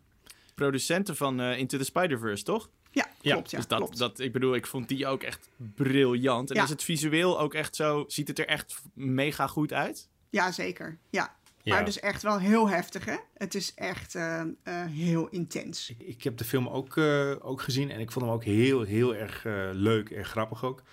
[0.55, 2.69] Producenten van eh, Into the Spider-Verse, toch?
[2.91, 3.51] Ja, Ja, klopt.
[3.51, 3.97] Ja, dus dat, klopt.
[3.97, 6.49] dat, ik bedoel, ik vond die ook echt briljant.
[6.49, 6.63] En Ja.
[6.63, 8.03] is het visueel ook echt zo...
[8.07, 10.09] Ziet het er echt mega goed uit?
[10.29, 10.97] Ja, zeker.
[11.09, 11.35] Ja.
[11.63, 11.73] Ja.
[11.75, 13.15] Maar dus echt wel heel heftig, hè?
[13.37, 14.45] Het is echt eh, eh,
[14.85, 15.89] heel intens.
[15.89, 18.81] Ik, ik heb de film ook, eh, ook gezien en ik vond hem ook heel,
[18.81, 20.83] heel erg leuk en grappig ook.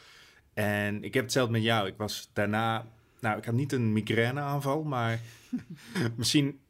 [0.54, 1.86] En ik heb hetzelfde met jou.
[1.86, 2.86] Ik was daarna...
[3.20, 5.20] Nou, ik had niet een migraineaanval, maar
[6.16, 6.60] misschien...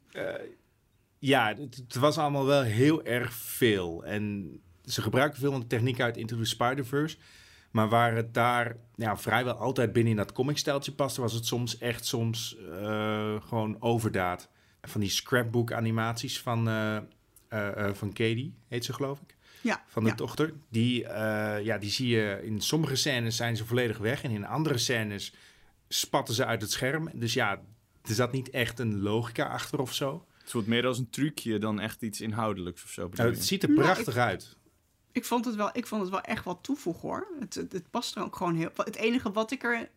[1.18, 4.04] ja, het, het was allemaal wel heel erg veel.
[4.04, 4.52] En
[4.84, 7.16] ze gebruiken veel van de techniek uit Into the Spider-Verse.
[7.70, 11.20] Maar waar het daar ja, vrijwel altijd binnen in dat comicstijltje paste...
[11.20, 14.48] was het soms echt soms eh, gewoon overdaad.
[14.83, 16.96] Van die scrapbook animaties van, eh,
[17.48, 19.37] eh, eh, van Katie, heet ze geloof ik.
[19.61, 20.14] Ja, Van de ja.
[20.14, 20.52] dochter.
[20.68, 24.22] Die, eh, ja, die zie je in sommige scènes zijn ze volledig weg.
[24.22, 25.35] En in andere scènes
[25.88, 27.11] spatten ze uit het scherm.
[27.14, 27.50] Dus ja,
[28.02, 30.26] er zat niet echt een logica achter of zo.
[30.40, 33.09] Het voelt meer als een trucje dan echt iets inhoudelijks of zo.
[33.12, 34.56] Nou, het ziet er Nou, prachtig uit.
[35.12, 37.27] Ik vond het wel, ik vond het wel echt wat toevoegen hoor.
[37.40, 38.70] Het, het, het past er ook gewoon heel.
[38.75, 39.88] Het enige wat ik er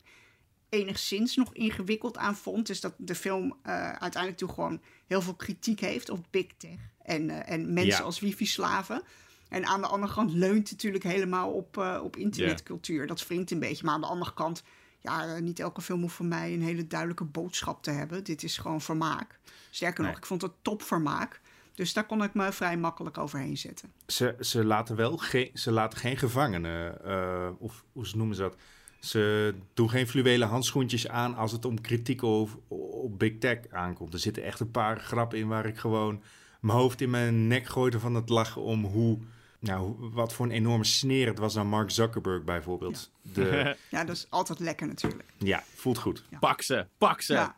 [0.70, 5.34] enigszins nog ingewikkeld aan vond, is dat de film eh, uiteindelijk toe gewoon heel veel
[5.36, 8.06] kritiek heeft op big tech en, eh, en mensen Ja.
[8.06, 9.02] als wifi-slaven.
[9.50, 13.08] En aan de andere kant leunt het natuurlijk helemaal op, eh, op internetcultuur.
[13.08, 13.86] Dat wringt een beetje.
[13.86, 14.64] Maar aan de andere kant,
[15.00, 18.24] ja, niet elke film hoeft voor mij een hele duidelijke boodschap te hebben.
[18.24, 19.40] Dit is gewoon vermaak.
[19.70, 21.42] Sterker nog, ik vond het topvermaak.
[21.76, 23.92] Dus daar kon ik me vrij makkelijk overheen zetten.
[24.08, 28.42] Ze, ze laten wel geen, ze laten geen gevangenen, eh, of hoe ze noemen ze
[28.42, 28.56] dat?
[29.00, 34.14] Ze doen geen fluwelen handschoentjes aan als het om kritiek op, op big tech aankomt.
[34.14, 36.22] Er zitten echt een paar grappen in waar ik gewoon
[36.60, 39.18] mijn hoofd in mijn nek gooide van het lachen om hoe,
[39.60, 43.12] nou, wat voor een enorme sneer het was aan Mark Zuckerberg bijvoorbeeld.
[43.22, 45.34] Ja, De, Ja, dat is altijd lekker natuurlijk.
[45.38, 46.24] ja voelt goed.
[46.40, 47.34] Pak ze, pak ze.
[47.34, 47.56] Ja.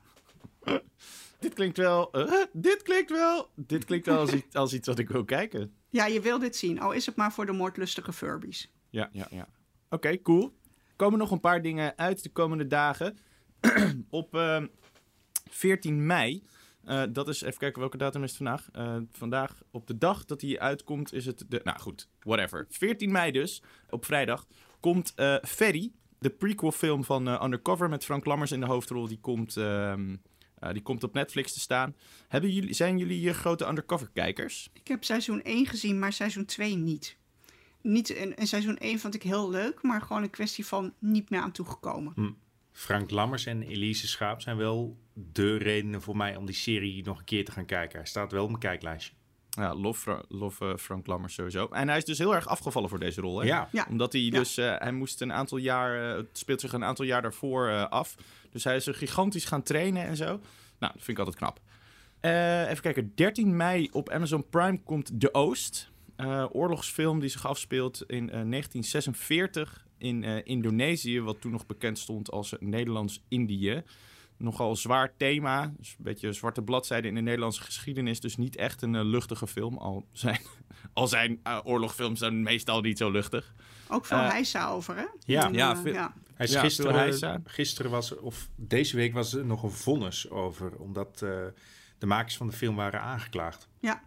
[1.40, 2.12] Dit klinkt wel...
[2.12, 3.50] eh, dit klinkt wel...
[3.56, 5.74] Dit klinkt wel als, iets- als iets wat ik wil kijken.
[5.90, 6.80] Ja, je wil dit zien.
[6.80, 8.72] Al is het maar voor de moordlustige Furbies.
[8.90, 9.48] Ja, ja, ja.
[9.90, 10.56] Oké, cool.
[10.96, 13.18] Komen nog een paar dingen uit de komende dagen.
[14.10, 14.68] Op ehm
[15.50, 16.44] 14 mei,
[16.84, 18.70] eh, dat is, even kijken welke datum is het vandaag.
[18.72, 22.66] Eh, vandaag, op de dag dat hij uitkomt, is het de, nou goed, whatever.
[22.70, 24.46] 14 mei dus, op vrijdag,
[24.80, 29.08] komt Ferry, de prequel film van Undercover met Frank Lammers in de hoofdrol.
[29.08, 29.54] Die komt,
[30.66, 31.96] eh, die komt op Netflix te staan.
[32.28, 34.70] Hebben jullie, zijn jullie eh, grote Undercover kijkers?
[34.74, 37.18] Ik heb seizoen 1 gezien, maar seizoen 2 niet.
[37.82, 41.30] niet en, en seizoen 1 vond ik heel leuk, maar gewoon een kwestie van niet
[41.30, 42.14] meer aan toegekomen.
[42.72, 47.20] Frank Lammers en Elise Schaap zijn wel de redenen voor mij om die serie nog
[47.20, 47.98] een keer te gaan kijken.
[47.98, 49.14] Hij staat wel op mijn kijklijstje.
[49.56, 51.68] Ja, lof, eh, Frank Lammers sowieso.
[51.68, 53.40] En hij is dus heel erg afgevallen voor deze rol.
[53.40, 53.46] Hè?
[53.46, 53.88] Ja, Ja.
[53.90, 57.06] Omdat hij dus, eh, hij moest een aantal jaar, eh, het speelt zich een aantal
[57.06, 58.16] jaar daarvoor eh, af.
[58.52, 60.26] Dus hij is er gigantisch gaan trainen en zo.
[60.80, 61.60] Nou, dat vind ik altijd knap.
[62.20, 65.92] Eh, even kijken, 13 mei op Amazon Prime komt De Oost.
[66.16, 72.00] Eh, oorlogsfilm die zich afspeelt in eh, 1946 in eh, Indonesië, wat toen nog bekend
[72.00, 73.84] stond als Nederlands-Indië.
[74.38, 78.20] Nogal zwaar thema, dus een beetje zwarte bladzijde in de Nederlandse geschiedenis.
[78.20, 80.40] Dus niet echt een eh, luchtige film, al zijn,
[80.94, 83.54] al zijn eh, oorlogsfilms dan meestal niet zo luchtig.
[83.88, 85.06] Ook veel Eh, heisa over, hè?
[85.20, 85.46] Ja.
[85.46, 86.14] En, Ja, veel- ja.
[86.34, 87.42] Hij is Ja, gisteren, heisa.
[87.46, 91.30] gisteren was, of deze week was er nog een vonnis over, omdat eh,
[91.98, 93.68] de makers van de film waren aangeklaagd.
[93.80, 94.04] Ja.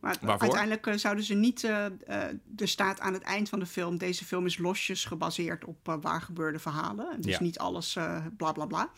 [0.00, 0.40] Maar Waarvoor?
[0.56, 1.62] uiteindelijk zouden ze niet.
[1.64, 3.98] er staat aan het eind van de film.
[3.98, 7.20] Deze film is losjes gebaseerd op waar gebeurde verhalen.
[7.20, 7.42] Dus Ja.
[7.42, 8.90] niet alles eh bla bla bla.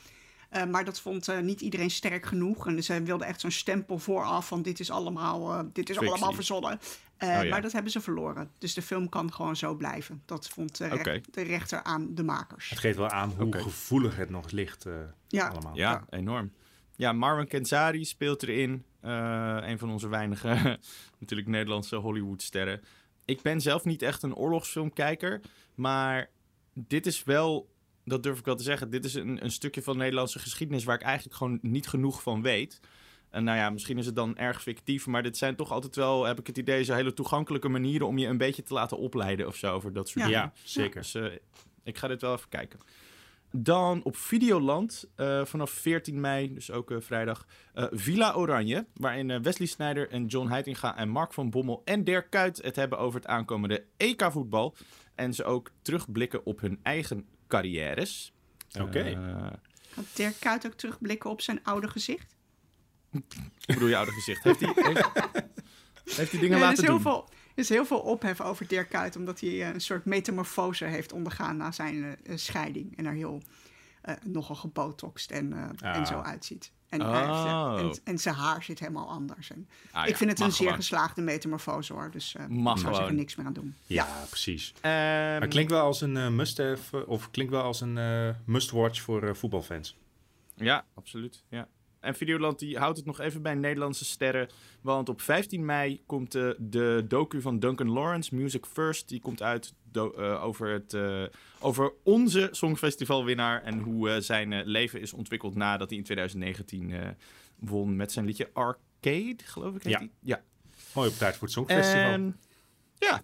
[0.48, 2.66] Eh, maar dat vond eh, niet iedereen sterk genoeg.
[2.66, 6.14] En ze wilden echt zo'n stempel vooraf van dit is allemaal, eh, dit is Fictie.
[6.14, 6.80] allemaal verzonnen.
[7.16, 7.50] Eh, Oh ja.
[7.50, 8.50] Maar dat hebben ze verloren.
[8.58, 10.22] Dus de film kan gewoon zo blijven.
[10.24, 11.20] Dat vond de, recht- Oké.
[11.30, 12.70] de rechter aan de makers.
[12.70, 14.94] Het geeft wel aan hoe gevoelig het nog ligt eh,
[15.28, 15.48] Ja.
[15.48, 15.76] allemaal.
[15.76, 16.52] Ja, enorm.
[16.96, 18.84] Ja, Marwan Kenzari speelt erin.
[19.00, 20.78] Eh, een van onze weinige,
[21.20, 22.80] natuurlijk Nederlandse Hollywoodsterren.
[23.24, 25.40] Ik ben zelf niet echt een oorlogsfilmkijker.
[25.74, 26.30] Maar
[26.74, 27.68] dit is wel,
[28.08, 28.90] dat durf ik wel te zeggen...
[28.90, 30.84] dit is een, een stukje van Nederlandse geschiedenis...
[30.84, 32.80] waar ik eigenlijk gewoon niet genoeg van weet.
[33.30, 35.06] En nou ja, misschien is het dan erg fictief...
[35.06, 36.84] maar dit zijn toch altijd wel, heb ik het idee...
[36.84, 39.46] zo hele toegankelijke manieren om je een beetje te laten opleiden...
[39.46, 40.30] of zo, over dat soort Ja.
[40.30, 40.52] dingen.
[40.54, 41.00] Ja, zeker.
[41.00, 41.24] Dus eh,
[41.84, 42.78] ik ga dit wel even kijken.
[43.50, 47.46] Dan op Videoland eh, vanaf 14 mei, dus ook eh, vrijdag,
[47.90, 48.86] Villa Oranje.
[48.94, 52.98] Waarin Wesley Sneijder en John Heitinga en Mark van Bommel en Dirk Kuyt het hebben
[52.98, 54.74] over het aankomende EK-voetbal.
[55.14, 58.32] En ze ook terugblikken op hun eigen carrières.
[58.80, 58.98] Oké.
[59.00, 59.46] Eh,
[59.90, 62.37] Gaat Dirk Kuyt ook terugblikken op zijn oude gezicht?
[63.11, 63.22] hoe
[63.66, 64.42] bedoel je oude gezicht?
[64.42, 65.11] Heeft hij, heeft,
[66.16, 67.00] heeft hij dingen Nee, er, laten is heel doen?
[67.00, 70.84] veel, er is heel veel ophef over Dirk Kuyt, omdat hij eh, een soort metamorfose
[70.84, 72.96] heeft ondergaan na zijn eh, scheiding.
[72.96, 73.42] En er heel
[74.24, 75.96] nogal gebotoxed en, eh, Ah.
[75.96, 76.72] en zo uitziet.
[76.88, 77.44] En, heeft, eh,
[77.74, 77.78] Oh.
[77.78, 79.50] en, en zijn haar zit helemaal anders.
[79.50, 80.74] En Ah, ik ja, vind het een zeer gewoon.
[80.74, 82.10] geslaagde metamorfose hoor.
[82.10, 83.14] Dus eh Mag ik zou er gewoon.
[83.16, 83.74] niks meer aan doen.
[83.86, 84.72] Ja, precies.
[84.80, 87.98] Ehm, Maar het klinkt wel als een eh, must-have, eh, of klinkt wel als een
[87.98, 89.96] eh, must-watch voor eh, voetbalfans.
[90.54, 91.42] Ja, absoluut.
[91.48, 91.68] Ja.
[92.00, 94.48] En Videoland die houdt het nog even bij Nederlandse sterren.
[94.80, 99.08] Want op 15 mei komt eh, de docu van Duncan Lawrence, Music First.
[99.08, 101.22] Die komt uit do- eh, over, het, eh,
[101.61, 103.62] over onze Songfestivalwinnaar.
[103.62, 107.08] En hoe zijn leven is ontwikkeld nadat hij in 2019 eh,
[107.58, 109.88] won met zijn liedje Arcade, geloof ik.
[109.88, 109.98] Ja.
[109.98, 110.11] die?
[110.20, 110.42] ja.
[110.94, 112.11] Mooi op tijd voor het Songfestival.
[112.11, 112.40] En,
[112.98, 113.22] ja.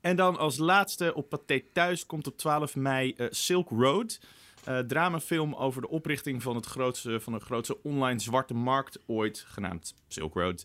[0.00, 4.20] En dan als laatste op Pathé Thuis komt op 12 mei Silk Road.
[4.64, 9.44] Eh dramafilm over de oprichting van, het grootste, van de grootste online zwarte markt ooit,
[9.48, 10.64] genaamd Silk Road.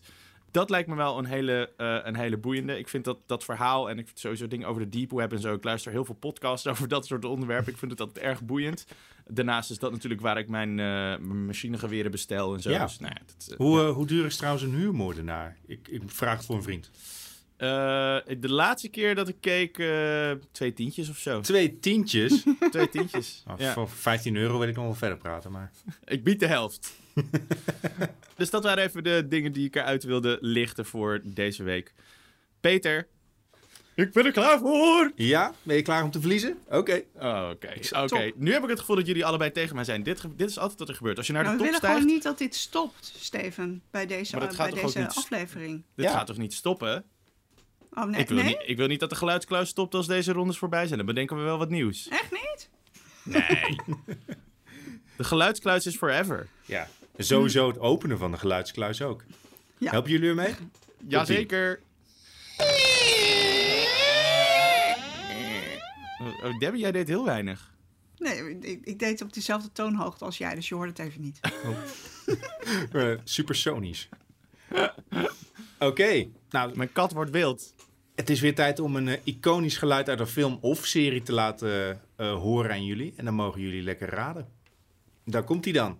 [0.50, 2.78] Dat lijkt me wel een hele, eh, een hele boeiende.
[2.78, 5.40] Ik vind dat, dat verhaal en ik vind sowieso dingen over de deep web en
[5.40, 5.54] zo.
[5.54, 7.72] Ik luister heel veel podcasts over dat soort onderwerpen.
[7.72, 8.86] Ik vind het altijd erg boeiend.
[9.26, 12.70] Daarnaast is dat natuurlijk waar ik mijn, mijn machinegeweren bestel en zo.
[12.70, 12.84] Ja.
[12.84, 15.56] Dus, nou ja, dat, Hoe, hoe duur is trouwens een huurmoordenaar?
[15.66, 16.90] Ik, ik vraag het voor een vriend.
[17.60, 21.40] Eh, de laatste keer dat ik keek, eh, twee tientjes of zo.
[21.40, 22.42] Twee tientjes.
[22.70, 23.42] Twee tientjes.
[23.46, 23.72] Nou, ja.
[23.72, 25.70] Voor 15 euro wil ik nog wel verder praten, maar...
[26.04, 26.92] Ik bied de helft.
[28.36, 31.94] dus dat waren even de dingen die ik eruit wilde lichten voor deze week.
[32.60, 33.06] Peter,
[33.94, 35.12] ik ben er klaar voor.
[35.14, 35.54] Ja?
[35.62, 36.58] Ben je klaar om te verliezen?
[36.68, 37.02] Oké.
[37.14, 38.30] Oh, Oké, oké.
[38.36, 40.02] Nu heb ik het gevoel dat jullie allebei tegen mij zijn.
[40.02, 41.16] Dit, dit is altijd wat er gebeurt.
[41.16, 43.82] Als je naar Nou, de we top willen stijgt, gewoon niet dat dit stopt, Steven,
[43.90, 45.82] bij deze, Maar dat gaat bij toch ook deze niet- aflevering.
[45.94, 46.12] dit Ja.
[46.12, 47.04] gaat toch niet stoppen?
[47.90, 48.46] Oh nee, ik, wil nee?
[48.46, 50.96] niet, ik wil niet dat de geluidskluis stopt als deze rondes voorbij zijn.
[50.96, 52.08] Dan bedenken we wel wat nieuws.
[52.08, 52.68] Echt niet?
[53.22, 53.76] Nee.
[55.16, 56.48] de geluidskluis is forever.
[56.64, 56.88] Ja.
[57.16, 59.24] En sowieso het openen van de geluidskluis ook.
[59.78, 59.90] Ja.
[59.90, 60.54] Helpen jullie ermee?
[61.08, 61.80] Jazeker.
[66.20, 67.72] Oh, oh, Debbie, jij deed heel weinig.
[68.16, 71.20] Nee, ik, ik deed het op dezelfde toonhoogte als jij, dus je hoort het even
[71.20, 71.40] niet.
[72.92, 74.08] Eh, supersonisch.
[75.88, 76.26] Oké.
[76.50, 77.74] Nou, Mijn kat wordt wild.
[78.14, 81.32] het is weer tijd om een eh, iconisch geluid uit een film of serie te
[81.32, 83.12] laten eh, horen aan jullie.
[83.16, 84.48] En dan mogen jullie lekker raden.
[85.24, 85.98] Daar komt hij dan.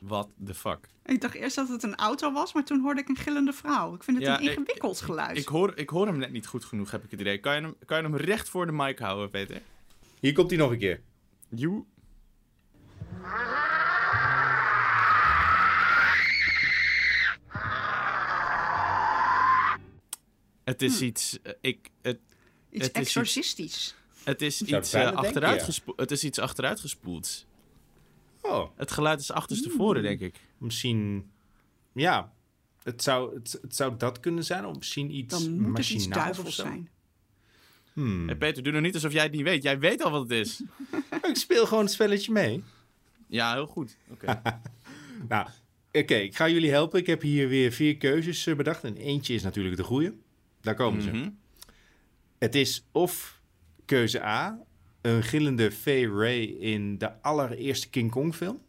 [0.00, 0.78] What the fuck?
[1.04, 3.94] Ik dacht eerst dat het een auto was, maar toen hoorde ik een gillende vrouw.
[3.94, 5.36] Ik vind het Ja, een ik- ingewikkeld geluid.
[5.36, 7.38] Ik hoor, ik hoor hem net niet goed genoeg, heb ik het idee.
[7.38, 9.60] Kan je hem, kan je hem recht voor de mic houden, Peter?
[10.20, 11.00] Hier komt hij nog een keer.
[11.48, 11.84] You.
[20.64, 21.38] Het is iets.
[21.42, 22.18] eh, Ik, het,
[22.70, 23.94] Iets het is exorcistisch.
[24.24, 25.92] het is iets, denken, achteruit ja.
[25.96, 27.46] het is iets achteruitgespoeld.
[28.42, 30.40] Oh, Het geluid is achterstevoren, denk ik.
[30.58, 31.30] misschien...
[31.92, 32.32] Ja,
[32.82, 34.66] het zou, het, het zou dat kunnen zijn.
[34.66, 36.62] Of misschien iets Dan moet het iets duivels zo.
[36.62, 36.88] zijn.
[37.98, 38.26] Hmm.
[38.26, 39.62] Hey Peter, doe nou niet alsof jij het niet weet.
[39.62, 40.62] Jij weet al wat het is.
[41.30, 42.64] Ik speel gewoon het spelletje mee.
[43.26, 43.96] Ja, heel goed.
[44.10, 44.42] Oké.
[45.28, 45.48] Nou,
[45.92, 47.00] oké, ik ga jullie helpen.
[47.00, 48.84] Ik heb hier weer vier keuzes eh, bedacht.
[48.84, 50.14] En eentje is natuurlijk de goede.
[50.60, 51.10] Daar komen ze.
[51.10, 51.30] Mhm.
[52.38, 53.40] Het is of
[53.84, 54.58] keuze A,
[55.00, 58.60] een gillende Fay Ray in de allereerste King Kong film.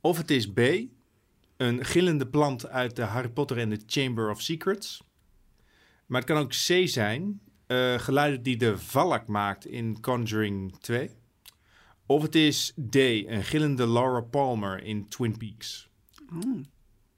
[0.00, 0.60] Of het is B,
[1.56, 5.02] een gillende plant uit de Harry Potter en de Chamber of Secrets.
[6.06, 11.10] Maar het kan ook C zijn, eh, geluiden die de Valak maakt in Conjuring 2.
[12.06, 15.88] Of het is D, een gillende Laura Palmer in Twin Peaks.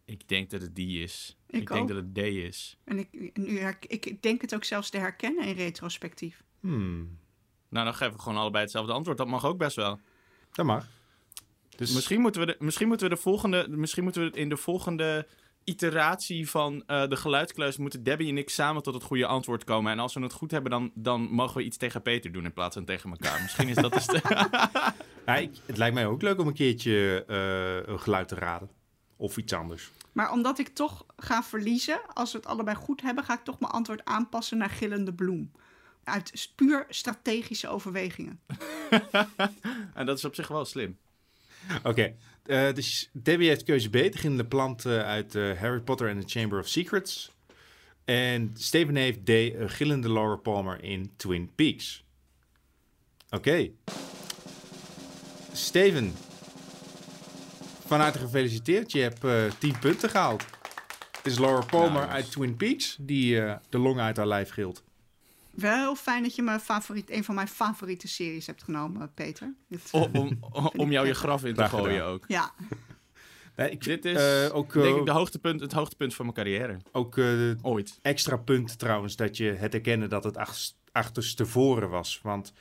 [0.05, 1.36] Ik denk dat het die is.
[1.46, 1.88] Ik Ik, denk ook.
[1.88, 2.76] dat het D is.
[2.84, 6.42] En ik, nu, ik denk het ook zelfs te herkennen in retrospectief.
[6.61, 7.18] Hmm,
[7.68, 9.18] Nou, dan geven we gewoon allebei hetzelfde antwoord.
[9.18, 10.01] Dat mag ook best wel.
[10.53, 10.86] dat mag.
[11.76, 14.57] Dus Misschien moeten we de, misschien moeten we de volgende, misschien moeten we in de
[14.57, 15.26] volgende
[15.69, 19.93] iteratie van eh, de geluidskluis moeten Debbie en ik samen tot het goede antwoord komen.
[19.93, 22.53] En als we het goed hebben, dan, dan mogen we iets tegen Peter doen in
[22.53, 23.43] plaats van tegen elkaar.
[23.43, 24.21] Misschien is dat de st-
[25.27, 28.71] Ja, ik- het lijkt mij ook leuk om een keertje eh, een geluid te raden.
[29.16, 29.91] Of iets anders.
[30.12, 33.61] Maar omdat ik toch ga verliezen, als we het allebei goed hebben, ga ik toch
[33.61, 35.53] mijn antwoord aanpassen naar gillende bloem.
[36.05, 38.41] Uit puur strategische overwegingen.
[39.95, 40.99] En dat is op zich wel slim.
[41.83, 42.14] Oké,
[42.49, 46.20] eh, dus Debbie heeft keuze B, de gillende plant eh, uit eh, Harry Potter and
[46.20, 47.30] the Chamber of Secrets.
[48.05, 52.05] En Steven heeft D, een gillende Laura Palmer in Twin Peaks.
[53.30, 53.70] Oké.
[55.53, 56.14] Steven,
[57.86, 58.92] van harte gefeliciteerd.
[58.92, 60.44] Je hebt eh 10 punten gehaald.
[61.16, 62.12] Het is Laura Palmer Nice.
[62.12, 63.34] uit Twin Peaks die
[63.68, 64.82] de long uit haar lijf gilt.
[65.61, 69.54] Wel heel fijn dat je mijn favoriet, een van mijn favoriete series hebt genomen, Peter.
[69.68, 70.38] Dit, O- om,
[70.76, 72.09] om jou je graf in te Graag gooien gedaan.
[72.12, 72.24] ook.
[72.28, 72.52] Ja,
[73.56, 76.36] Nee, ik, Dit is eh, ook, eh, denk ik de hoogtepunt, het hoogtepunt van mijn
[76.36, 76.76] carrière.
[76.92, 77.98] ook eh, Ooit.
[78.02, 82.20] extra punt trouwens dat je het erkennen dat het ach- achterstevoren was.
[82.22, 82.52] Want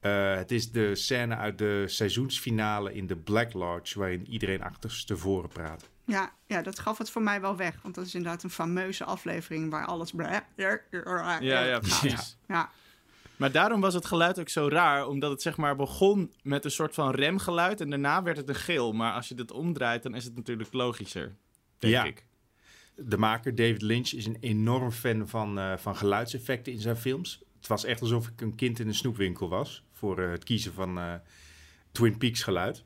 [0.00, 5.48] eh, het is de scène uit de seizoensfinale in de Black Lodge waarin iedereen achterstevoren
[5.48, 5.88] praat.
[6.06, 7.78] Ja, ja, dat gaf het voor mij wel weg.
[7.82, 10.12] Want dat is inderdaad een fameuze aflevering waar alles...
[11.44, 12.36] Ja, ja, precies.
[12.48, 12.70] Ja,
[13.36, 16.70] Maar daarom was het geluid ook zo raar, omdat het zeg maar begon met een
[16.70, 18.92] soort van remgeluid en daarna werd het een geel.
[18.92, 21.36] Maar als je dit omdraait, dan is het natuurlijk logischer,
[21.78, 22.04] denk Ja.
[22.04, 22.26] ik.
[22.94, 27.42] De maker David Lynch is een enorm fan van, eh, van geluidseffecten in zijn films.
[27.56, 30.72] Het was echt alsof ik een kind in een snoepwinkel was voor eh, het kiezen
[30.72, 31.14] van eh,
[31.92, 32.84] Twin Peaks geluid.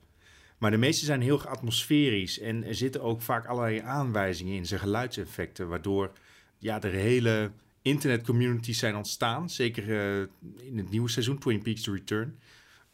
[0.60, 4.80] Maar de meeste zijn heel atmosferisch en er zitten ook vaak allerlei aanwijzingen in zijn
[4.80, 6.12] geluidseffecten, waardoor
[6.58, 7.50] ja, de hele
[7.82, 10.26] internetcommunities zijn ontstaan, zeker eh,
[10.66, 12.38] in het nieuwe seizoen Twin Peaks The Return,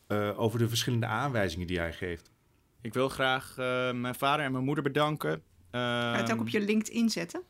[0.06, 2.30] eh, over de verschillende aanwijzingen die hij geeft.
[2.80, 5.42] Ik wil graag eh, mijn vader en mijn moeder bedanken.
[5.70, 7.42] ga je het ook Ehm, op je LinkedIn zetten?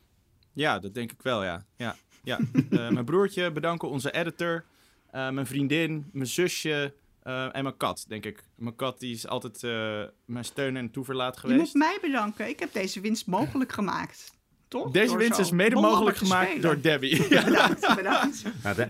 [0.52, 1.66] Ja, dat denk ik wel, ja.
[1.76, 2.38] ja, ja.
[2.70, 4.64] Eh, mijn broertje bedanken, onze editor,
[5.10, 6.94] eh, mijn vriendin, mijn zusje
[7.26, 8.44] eh, en mijn kat, denk ik.
[8.54, 11.60] Mijn kat die is altijd eh, mijn steun en toeverlaat Je geweest.
[11.60, 12.48] moet mij bedanken.
[12.48, 14.34] Ik heb deze winst mogelijk gemaakt.
[14.68, 14.90] Toch?
[14.90, 16.62] Deze Door winst is mede mogelijk gemaakt spelen.
[16.62, 17.22] door Debbie.
[17.34, 17.94] Ja.
[17.94, 18.42] Bedankt,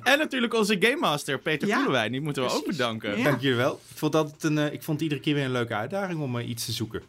[0.03, 2.13] En natuurlijk onze Game Master, Peter Ja, Koelewijn.
[2.13, 3.19] Die moeten we ook bedanken.
[3.19, 3.25] Ja.
[3.25, 3.73] Dank jullie wel.
[3.91, 6.39] Ik vond, dat een, eh, ik vond het iedere keer weer een leuke uitdaging om
[6.39, 7.03] iets te zoeken.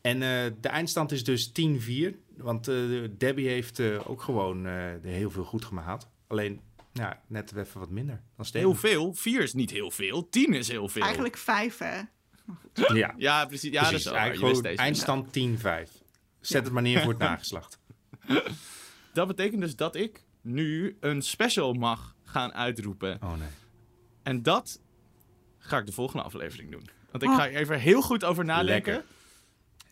[0.00, 0.28] En eh,
[0.60, 2.14] de eindstand is dus 10-4.
[2.36, 2.74] Want eh,
[3.18, 6.08] Debbie heeft eh, ook gewoon eh, er heel veel goed gemaakt.
[6.26, 6.60] Alleen
[6.92, 8.68] ja, net even wat minder dan Steven.
[8.68, 9.12] Heel veel.
[9.14, 10.28] Vier is niet heel veel.
[10.28, 11.02] Tien is heel veel.
[11.02, 12.00] Eigenlijk vijf, hè?
[12.94, 13.72] Ja, Ja, precies.
[13.72, 15.90] Ja, dat is Eigenlijk gewoon eindstand 10-5.
[16.40, 17.78] Zet het maar neer voor het nageslacht.
[19.12, 23.18] Dat betekent dus dat ik nu een special mag gaan uitroepen.
[23.22, 23.48] Oh nee.
[24.22, 24.80] En dat
[25.58, 26.88] ga ik de volgende aflevering doen.
[27.10, 27.36] Want ik Oh.
[27.36, 28.92] ga er even heel goed over nadenken.
[28.92, 29.10] Lekker.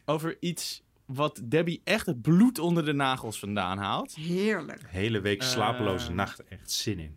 [0.04, 0.82] Over iets
[1.12, 4.14] wat Debbie echt het bloed onder de nagels vandaan haalt.
[4.14, 4.82] Heerlijk.
[4.86, 6.14] Hele week slapeloze Eh.
[6.14, 6.44] nacht.
[6.48, 7.16] Echt zin in.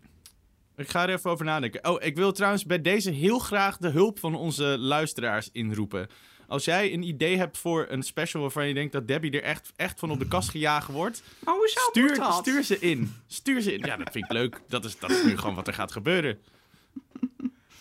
[0.76, 1.88] Ik ga er even over nadenken.
[1.88, 6.08] Oh, ik wil trouwens bij deze heel graag de hulp van onze luisteraars inroepen.
[6.46, 9.72] Als jij een idee hebt voor een special waarvan je denkt dat Debbie er echt,
[9.76, 12.34] echt van op de kast gejaagd wordt, hoezo moet stuur, dat?
[12.34, 13.14] stuur ze in.
[13.26, 13.78] Stuur ze in.
[13.86, 14.60] Ja, dat vind ik leuk.
[14.68, 16.38] Dat is, dat is nu gewoon wat er gaat gebeuren.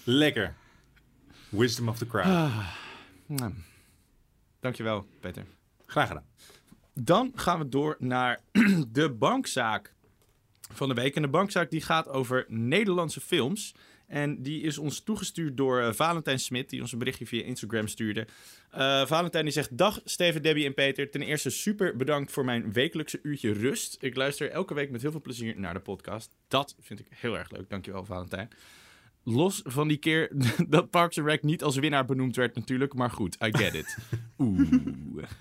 [0.04, 0.56] Lekker.
[1.50, 2.52] Wisdom of the crowd.
[3.26, 3.54] Nou,
[4.60, 5.46] dankjewel, Peter.
[5.94, 6.26] Graag gedaan.
[6.94, 8.42] Dan gaan we door naar
[8.92, 9.94] de bankzaak
[10.72, 11.16] van de week.
[11.16, 13.76] En de bankzaak die gaat over Nederlandse films.
[14.08, 17.88] En die is ons toegestuurd door eh, Valentijn Smit, die ons een berichtje via Instagram
[17.88, 18.28] stuurde.
[18.72, 21.10] Eh, Valentijn die zegt: Dag Steven, Debbie en Peter.
[21.10, 23.98] Ten eerste super bedankt voor mijn wekelijkse uurtje rust.
[24.00, 26.36] Ik luister elke week met heel veel plezier naar de podcast.
[26.48, 27.70] Dat vind ik heel erg leuk.
[27.70, 28.50] Dankjewel, Valentijn.
[29.24, 30.32] Los van die keer
[30.68, 32.94] dat Parks and Rec niet als winnaar benoemd werd natuurlijk.
[32.94, 33.98] Maar goed, I get it.
[34.40, 34.70] Oeh.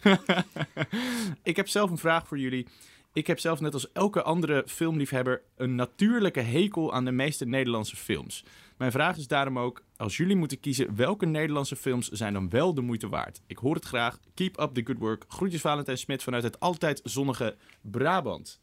[1.43, 2.66] ik heb zelf een vraag voor jullie.
[3.14, 7.97] Ik heb zelf net als elke andere filmliefhebber een natuurlijke hekel aan de meeste Nederlandse
[7.97, 8.45] films.
[8.76, 12.74] Mijn vraag is daarom ook, als jullie moeten kiezen, welke Nederlandse films zijn dan wel
[12.74, 13.41] de moeite waard?
[13.47, 14.18] Ik hoor het graag.
[14.35, 15.24] Keep up the good work.
[15.28, 18.61] Groetjes Valentijn Smit vanuit het altijd zonnige Brabant.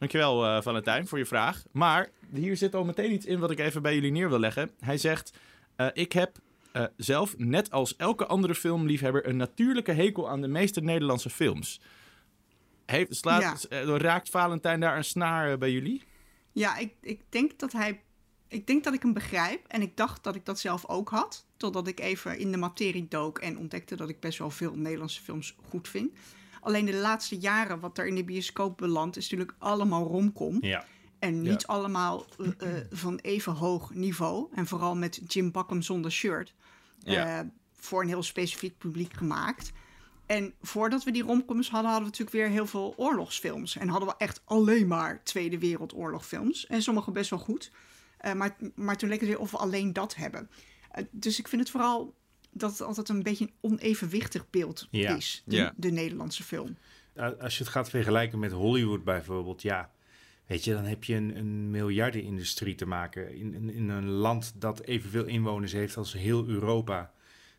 [0.00, 1.62] Dankjewel eh Valentijn voor je vraag.
[1.72, 4.70] Maar hier zit al meteen iets in wat ik even bij jullie neer wil leggen.
[4.78, 5.32] Hij zegt,
[5.76, 6.38] eh, ik heb
[6.72, 11.80] eh, zelf, net als elke andere filmliefhebber, een natuurlijke hekel aan de meeste Nederlandse films.
[12.86, 16.02] Heeft, slaat, raakt Valentijn daar een snaar bij jullie?
[16.52, 18.02] Ja, ik, ik denk dat hij.
[18.48, 19.66] Ik denk dat ik hem begrijp.
[19.66, 21.46] En ik dacht dat ik dat zelf ook had.
[21.56, 25.22] Totdat ik even in de materie dook en ontdekte dat ik best wel veel Nederlandse
[25.22, 26.12] films goed vind.
[26.60, 30.58] Alleen de laatste jaren, wat er in de bioscoop belandt, is natuurlijk allemaal romcom.
[30.60, 30.84] Ja.
[31.20, 34.48] En niet allemaal eh, eh, van even hoog niveau.
[34.54, 36.54] En vooral met Jim Bakken zonder shirt.
[36.98, 37.40] Ja.
[37.40, 37.46] Eh,
[37.76, 39.72] voor een heel specifiek publiek gemaakt.
[40.26, 43.76] En voordat we die romcoms hadden, hadden we natuurlijk weer heel veel oorlogsfilms.
[43.76, 46.66] En hadden we echt alleen maar Tweede Wereldoorlogfilms.
[46.66, 47.70] En sommige best wel goed.
[48.36, 50.50] Maar, maar toen leek het weer of we alleen dat hebben.
[51.10, 52.14] Dus ik vind het vooral
[52.52, 55.16] dat het altijd een beetje een onevenwichtig beeld Ja.
[55.16, 55.42] is.
[55.44, 55.72] De, Ja.
[55.76, 56.76] de Nederlandse film.
[57.40, 59.90] Als je het gaat vergelijken met Hollywood bijvoorbeeld, ja.
[60.46, 64.52] Weet je, dan heb je een, een miljardenindustrie te maken in, in, in een land
[64.56, 67.12] dat evenveel inwoners heeft als heel Europa.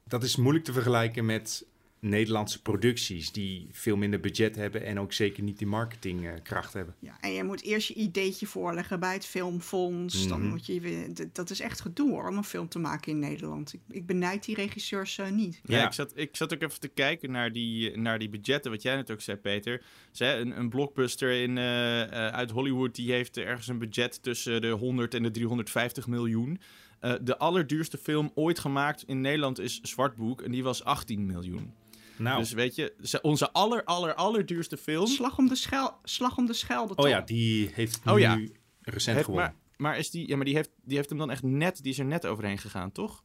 [0.08, 1.66] Dat is moeilijk te vergelijken met
[2.02, 6.96] Nederlandse producties die veel minder budget hebben en ook zeker niet die marketingkracht hebben.
[7.00, 10.28] Ja, en je moet eerst je ideetje voorleggen bij het filmfonds.
[10.28, 10.50] Dan Mhm.
[10.50, 13.74] moet je dat is echt gedoe hoor, om een film te maken in Nederland.
[13.74, 15.62] Ik, ik benijd die regisseurs eh, niet.
[15.64, 15.86] Ja, Ja.
[15.86, 18.96] Ik, zat, ik zat ook even te kijken naar die, naar die budgetten, wat jij
[18.96, 19.82] net ook zei, Peter.
[20.12, 24.62] Ze, een, een blockbuster in, eh, eh, uit Hollywood die heeft ergens een budget tussen
[24.62, 26.60] de 100 en de 350 miljoen.
[27.00, 31.74] Eh, de allerduurste film ooit gemaakt in Nederland is Zwartboek en die was 18 miljoen.
[32.22, 35.08] Nou, Dus weet je, ze- onze aller, aller, allerduurste film...
[35.08, 36.96] Slag om de, schel, slag om de Schelde.
[36.96, 38.40] oh ja, die heeft Oh nu ja.
[38.82, 39.56] recent heeft- gewonnen.
[39.78, 41.92] maar, maar, is die, ja, maar die, heeft, die heeft hem dan echt net, die
[41.92, 43.24] is er net overheen gegaan, toch?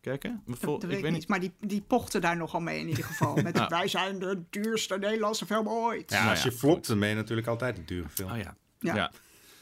[0.00, 0.42] Kijken?
[0.46, 1.28] Dat, Vol- dat weet ik niet.
[1.28, 3.34] Maar die, die pochten daar nogal mee in ieder geval.
[3.42, 3.68] Met Ja.
[3.68, 6.10] wij zijn de duurste Nederlandse film ooit.
[6.10, 8.30] ja, Nou als ja, je flopt, dan ben je natuurlijk altijd een dure film.
[8.30, 8.56] Oh ja.
[8.78, 8.94] Ja.
[8.94, 9.12] ja.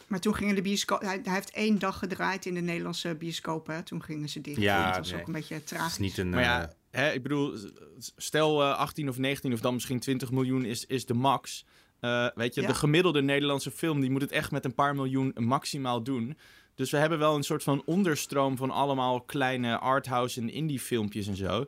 [0.06, 1.00] Maar toen gingen de bioscoop...
[1.00, 3.66] Hij, hij heeft één dag gedraaid in de Nederlandse bioscoop.
[3.66, 3.82] Hè.
[3.82, 4.60] Toen gingen ze dicht.
[4.60, 5.20] Ja, dat was nee.
[5.20, 5.92] ook een beetje Het tragisch.
[5.92, 6.30] is niet een...
[6.30, 7.54] Maar eh, ja, hè, ik bedoel,
[8.16, 11.64] stel eh, 18 of 19 of dan misschien 20 miljoen is, is de max.
[12.00, 12.66] Eh, weet je, Ja.
[12.66, 16.36] de gemiddelde Nederlandse film die moet het echt met een paar miljoen maximaal doen.
[16.74, 21.26] Dus we hebben wel een soort van onderstroom van allemaal kleine arthouse en indie filmpjes
[21.26, 21.66] en zo.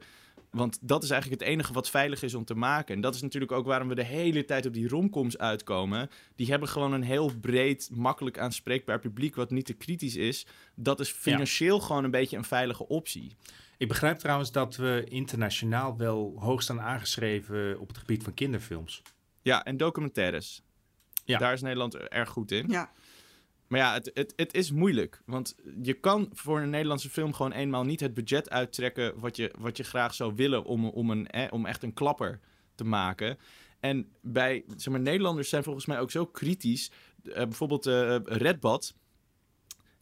[0.50, 2.94] Want dat is eigenlijk het enige wat veilig is om te maken.
[2.94, 6.10] En dat is natuurlijk ook waarom we de hele tijd op die romcoms uitkomen.
[6.36, 10.46] Die hebben gewoon een heel breed, makkelijk aanspreekbaar publiek wat niet te kritisch is.
[10.74, 13.36] Dat is financieel gewoon een beetje een veilige optie.
[13.76, 19.02] Ik begrijp trouwens dat we internationaal wel hoog staan aangeschreven op het gebied van kinderfilms.
[19.42, 20.62] Ja, en documentaires.
[21.24, 21.38] Ja.
[21.38, 22.68] Daar is Nederland erg goed in.
[22.68, 22.90] Ja,
[23.66, 25.22] Maar ja, het, het, het is moeilijk.
[25.26, 29.18] Want je kan voor een Nederlandse film gewoon eenmaal niet het budget uittrekken...
[29.18, 32.40] wat je, wat je graag zou willen om, om, een, eh, om echt een klapper
[32.74, 33.38] te maken.
[33.80, 36.90] En bij, zeg maar, Nederlanders zijn volgens mij ook zo kritisch.
[37.22, 38.94] Eh, bijvoorbeeld eh Redbad.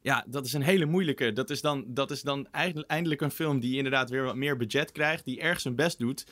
[0.05, 1.33] Ja, dat is een hele moeilijke.
[1.33, 2.49] Dat is dan, dat is dan
[2.87, 5.25] eindelijk een film die inderdaad weer wat meer budget krijgt.
[5.25, 6.27] Die erg zijn best doet.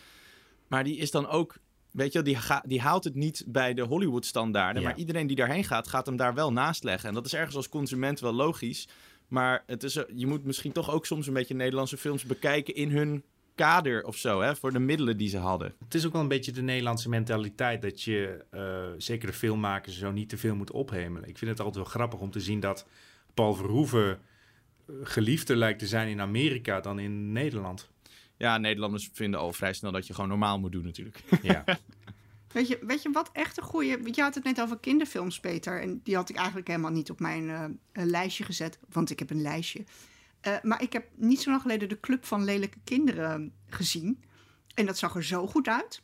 [0.69, 1.57] Maar die is dan ook...
[1.91, 4.83] Weet je, wel, die, ga, die haalt het niet bij de Hollywood-standaarden.
[4.83, 4.89] Ja.
[4.89, 7.09] Maar iedereen die daarheen gaat, gaat hem daar wel naast leggen.
[7.09, 8.89] En dat is ergens als consument wel logisch.
[9.29, 12.75] Maar het is, eh, je moet misschien toch ook soms een beetje Nederlandse films bekijken
[12.75, 13.23] in hun
[13.55, 14.41] kader of zo.
[14.41, 15.75] Hè, voor de middelen die ze hadden.
[15.85, 18.63] Het is ook wel een beetje de Nederlandse mentaliteit dat je, eh,
[18.97, 21.29] zeker de filmmakers, zo niet te veel moet ophemelen.
[21.29, 22.87] Ik vind het altijd wel grappig om te zien dat
[23.35, 24.21] Paul Verhoeven
[24.87, 27.91] eh, geliefder lijkt te zijn in Amerika dan in Nederland.
[28.37, 31.23] Ja, Nederlanders vinden al vrij snel dat je gewoon normaal moet doen natuurlijk.
[31.43, 31.65] Ja,
[32.53, 33.99] Weet je, weet je wat echt een goede...
[34.13, 35.81] Je had het net over kinderfilms, Peter.
[35.81, 38.79] En die had ik eigenlijk helemaal niet op mijn eh, eh, lijstje gezet.
[38.89, 39.85] Want ik heb een lijstje.
[40.41, 44.23] Eh, maar ik heb niet zo lang geleden de Club van Lelijke Kinderen gezien.
[44.75, 46.03] En dat zag er zo goed uit.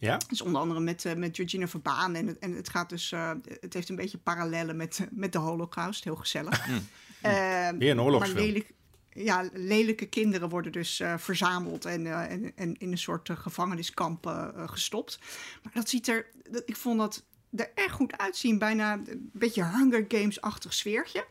[0.00, 0.18] Ja?
[0.28, 2.14] Dus onder andere met, eh, met Georgina Verbaan.
[2.14, 3.12] En het, en het gaat dus...
[3.12, 3.30] eh,
[3.60, 6.04] het heeft een beetje parallellen met, met de holocaust.
[6.04, 6.68] Heel gezellig.
[6.68, 8.38] Eh, Weer een maar oorlogsfilm.
[8.46, 8.72] lelijk,
[9.12, 13.36] ja, lelijke kinderen worden dus eh, verzameld en, eh, en, en in een soort eh,
[13.36, 15.18] gevangeniskamp eh, eh, gestopt.
[15.62, 17.22] Maar dat ziet er, dat, ik vond dat
[17.56, 18.58] er erg goed uitzien.
[18.58, 21.24] Bijna een beetje Hunger Games-achtig sfeertje.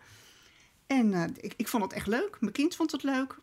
[0.88, 2.38] En eh, ik, ik vond het echt leuk.
[2.40, 3.36] Mijn kind vond het leuk.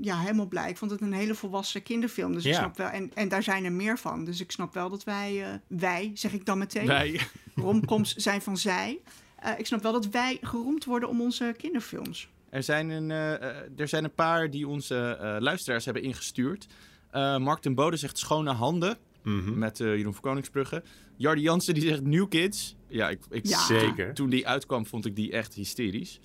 [0.00, 0.70] Ja, helemaal blij.
[0.70, 2.32] Ik vond het een hele volwassen kinderfilm.
[2.32, 4.24] Dus ik snap wel, en, en daar zijn er meer van.
[4.24, 7.20] Dus ik snap wel dat wij, eh, wij zeg ik dan meteen, Nee.
[7.54, 9.00] romcoms zijn van zij.
[9.38, 12.28] Eh, ik snap wel dat wij geroemd worden om onze kinderfilms.
[12.50, 16.66] Er zijn een, eh, er zijn een paar die onze eh, luisteraars hebben ingestuurd.
[17.10, 18.96] Eh Mark ten Bode zegt schone handen.
[19.22, 19.58] Mhm.
[19.58, 20.82] met eh, Jeroen van Koningsbrugge.
[21.16, 22.76] Jardi Jansen die zegt New Kids.
[22.88, 23.58] Ja, ik, ik, Ja.
[23.64, 24.14] Zeker.
[24.14, 26.20] toen die uitkwam vond ik die echt hysterisch.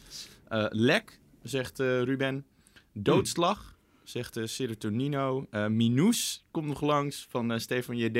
[0.47, 2.45] Eh, Lek, zegt eh, Ruben.
[2.93, 5.47] Doodslag, zegt eh Serotonino.
[5.49, 8.17] Eh Minous komt nog langs van eh, Stefan JD.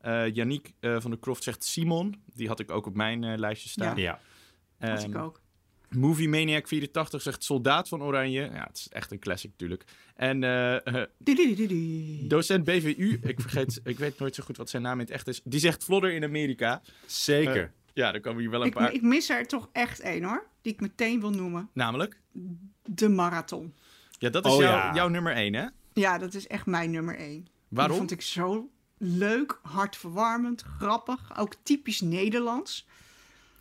[0.00, 2.22] Eh Yannick eh, van der Croft zegt Simon.
[2.34, 3.96] Die had ik ook op mijn eh, lijstje staan.
[3.96, 4.20] Ja.
[4.78, 5.42] Had ik Ehm, ook.
[5.90, 8.40] Movie Maniac 84 zegt Soldaat van Oranje.
[8.40, 9.84] Ja, het is echt een classic natuurlijk.
[10.14, 10.40] En
[12.28, 15.28] docent BVU, ik vergeet, ik weet nooit zo goed wat zijn naam in het echt
[15.28, 15.40] is.
[15.44, 16.82] Die zegt Vlodder in Amerika.
[17.06, 17.72] Zeker.
[17.92, 18.92] Ja, dan komen hier wel een Ik, paar.
[18.92, 21.70] ik mis er toch echt één hoor, die ik meteen wil noemen.
[21.72, 22.20] Namelijk?
[22.82, 23.74] De marathon.
[24.18, 24.94] Ja, dat is Oh, jouw, ja.
[24.94, 25.66] jouw nummer 1, hè?
[25.92, 27.46] Ja, dat is echt mijn nummer één.
[27.68, 27.90] Waarom?
[27.90, 31.38] Die vond ik zo leuk, hartverwarmend, grappig.
[31.38, 32.86] Ook typisch Nederlands.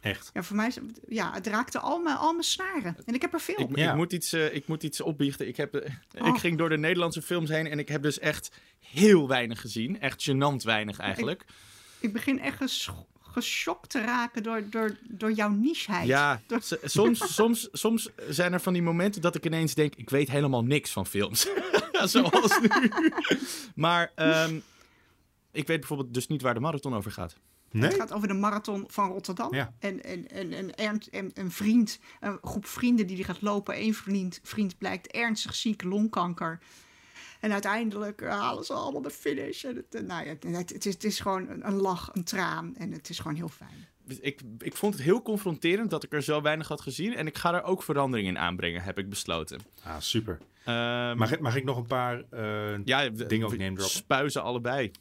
[0.02, 0.30] Echt.
[0.34, 0.78] Ja, voor mij is
[1.08, 2.96] ja, het raakte al mijn, al mijn snaren.
[3.06, 3.60] En ik heb er veel.
[3.60, 3.90] Ik, Ja.
[3.92, 5.48] ik, moet iets, eh, ik moet iets opbiechten.
[5.48, 5.92] Ik, heb, eh,
[6.22, 6.28] Oh.
[6.28, 10.00] ik ging door de Nederlandse films heen en ik heb dus echt heel weinig gezien.
[10.00, 11.46] Echt gênant weinig eigenlijk.
[12.00, 12.90] Ik begin echt ges-
[13.34, 16.08] geschokt te raken door, door, door jouw nicheheid.
[16.08, 19.96] Ja, Door- soms, soms, soms zijn er van die momenten dat ik ineens denk...
[19.96, 21.48] ik weet helemaal niks van films.
[22.04, 22.92] Zoals nu.
[23.76, 24.60] Maar ehm,
[25.52, 27.36] ik weet bijvoorbeeld dus niet waar de marathon over gaat.
[27.72, 27.90] Nee?
[27.90, 29.54] Het gaat over de marathon van Rotterdam.
[29.56, 29.74] Ja.
[29.80, 33.82] En, en, en, en, Ernst- en een vriend, een groep vrienden die die gaat lopen.
[33.82, 36.60] Eén vriend, vriend blijkt ernstig ziek, longkanker.
[37.44, 39.64] En uiteindelijk eh, halen ze allemaal de finish.
[39.64, 42.24] En het, eh, nou ja, het, het, is, het is gewoon een, een lach, een
[42.24, 42.76] traan.
[42.78, 43.88] En het is gewoon heel fijn.
[44.06, 47.16] Dus Ik, ik vond het heel confronterend dat ik er zo weinig had gezien.
[47.16, 49.60] En ik ga er ook verandering in aanbrengen, heb ik besloten.
[49.84, 50.38] Ah, super.
[50.66, 53.84] Ehm, Mag, ik- mag ik nog een paar eh, ja, dingen ook droppen?
[53.90, 54.92] Spuizen allebei.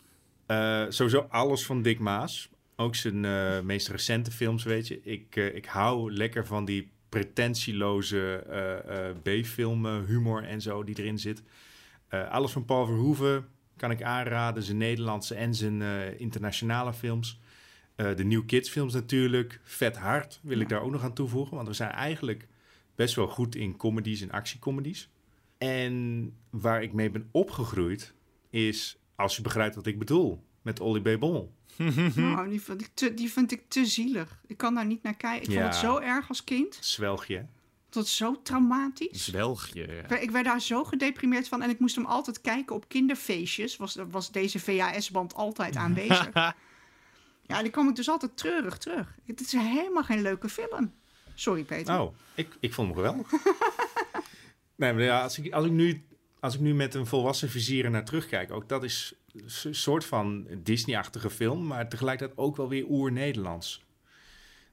[0.47, 2.49] Eh, sowieso alles van Dick Maas.
[2.76, 5.01] Ook zijn eh, meest recente films, weet je.
[5.03, 11.18] Ik, ik hou lekker van die pretentieloze eh, eh, B-film humor en zo die erin
[11.18, 11.43] zit.
[12.13, 14.63] Eh, alles van Paul Verhoeven kan ik aanraden.
[14.63, 17.41] Zijn Nederlandse en zijn eh, internationale films.
[17.95, 19.61] Eh, de New Kids films natuurlijk.
[19.63, 21.57] Vet hard wil ik daar ook nog aan toevoegen.
[21.57, 22.49] Want we zijn eigenlijk
[22.95, 25.09] best wel goed in comedies en actiecomedies.
[25.59, 28.15] En waar ik mee ben opgegroeid
[28.51, 31.21] is, als je begrijpt wat ik bedoel, met Olly B.
[32.15, 34.41] Nou, die, vond ik te, die vind ik te zielig.
[34.47, 35.49] Ik kan daar niet naar kijken.
[35.49, 35.61] Ik Ja.
[35.61, 36.79] vond het zo erg als kind.
[36.81, 37.47] Zwelgje.
[37.93, 39.24] Dat is zo traumatisch.
[39.24, 39.86] Zwelgje.
[39.86, 39.93] ja.
[40.03, 41.62] Ik werd- Ik werd daar zo gedeprimeerd van.
[41.62, 43.76] En ik moest hem altijd kijken op kinderfeestjes.
[43.76, 46.30] Was, was deze VHS-band altijd aanwezig.
[47.51, 49.14] ja, die kwam ik dus altijd treurig terug.
[49.26, 50.93] Het is helemaal geen leuke film.
[51.34, 52.01] Sorry, Peter.
[52.01, 53.30] Oh, ik, ik vond hem geweldig.
[54.76, 56.05] nee, maar ja, als ik, als, ik nu,
[56.40, 59.14] als ik nu met een volwassen vizier er naar terugkijk, ook dat is
[59.64, 63.82] een soort van Disney-achtige film, maar tegelijkertijd ook wel weer oer-Nederlands.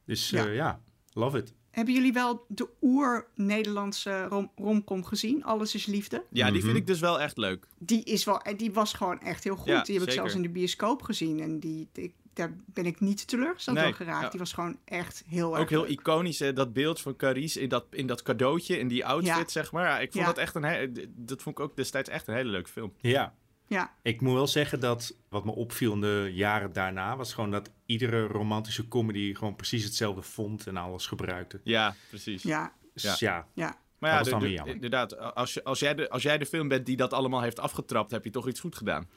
[0.06, 0.46] Dus Ja.
[0.48, 0.82] ja,
[1.14, 1.54] love it.
[1.72, 5.44] Hebben jullie wel de oer-Nederlandse rom romcom gezien?
[5.44, 6.24] Alles is liefde.
[6.30, 6.66] Ja, die Mhm.
[6.66, 7.66] vind ik dus wel echt leuk.
[7.78, 9.68] Die, is wel, en die was gewoon echt heel goed.
[9.68, 11.40] Ja, die heb ik zelfs in de bioscoop gezien.
[11.40, 14.24] En die, die- daar ben ik niet teleurgesteld Nee, door geraakt.
[14.24, 14.30] ja.
[14.30, 15.90] Die was gewoon echt heel erg Ook heel leuk.
[15.90, 19.48] iconisch, hè, dat beeld van Carice in dat, in dat cadeautje, in die outfit, Ja.
[19.48, 19.86] zeg maar.
[19.86, 20.30] Ja, ik vond Ja.
[20.32, 22.94] dat echt een he- dat vond ik ook destijds echt een hele leuke film.
[22.98, 23.34] Ja,
[23.70, 27.52] Ja, ik moet wel zeggen dat wat me opviel in de jaren daarna, was gewoon
[27.52, 31.60] dat iedere romantische comedy gewoon precies hetzelfde vond en alles gebruikte.
[31.64, 32.44] Ja, precies.
[32.44, 33.48] ja, Dus Ja.
[34.00, 34.76] Maar ja, Dat is dan de- weer de- jammer.
[34.76, 37.60] inderdaad, als, je, als, jij de, als jij de film bent die dat allemaal heeft
[37.60, 39.08] afgetrapt, heb je toch iets goed gedaan.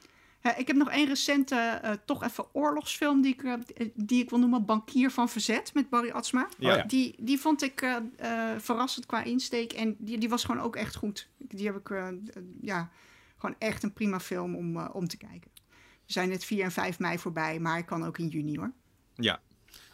[0.43, 4.31] Ja, ik heb nog één recente, eh, toch even oorlogsfilm die ik, eh, die ik
[4.31, 4.65] wil noemen.
[4.65, 6.49] Bankier van Verzet met Barry Atsma.
[6.59, 6.77] Ja.
[6.77, 6.83] ja.
[6.83, 9.73] Die, die vond ik eh, eh, verrassend qua insteek.
[9.73, 11.29] En die, die was gewoon ook echt goed.
[11.39, 12.13] Die heb ik,
[12.61, 12.91] ja,
[13.43, 15.51] gewoon echt een prima film om, eh, om te kijken.
[16.07, 18.73] We zijn net 4 en 5 mei voorbij, maar ik kan ook in juni hoor.
[19.15, 19.41] Ja,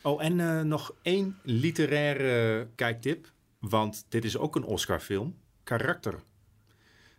[0.03, 3.33] Oh, en eh, nog één literaire kijktip.
[3.59, 5.37] Want dit is ook een Oscar-film.
[5.63, 6.23] Karakter.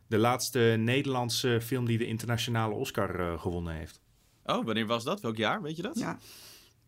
[0.08, 4.02] De laatste Nederlandse film die de internationale Oscar eh, gewonnen heeft.
[4.46, 5.22] Oh, wanneer was dat?
[5.22, 5.62] Welk jaar?
[5.62, 6.00] Weet je dat?
[6.00, 6.18] Ja,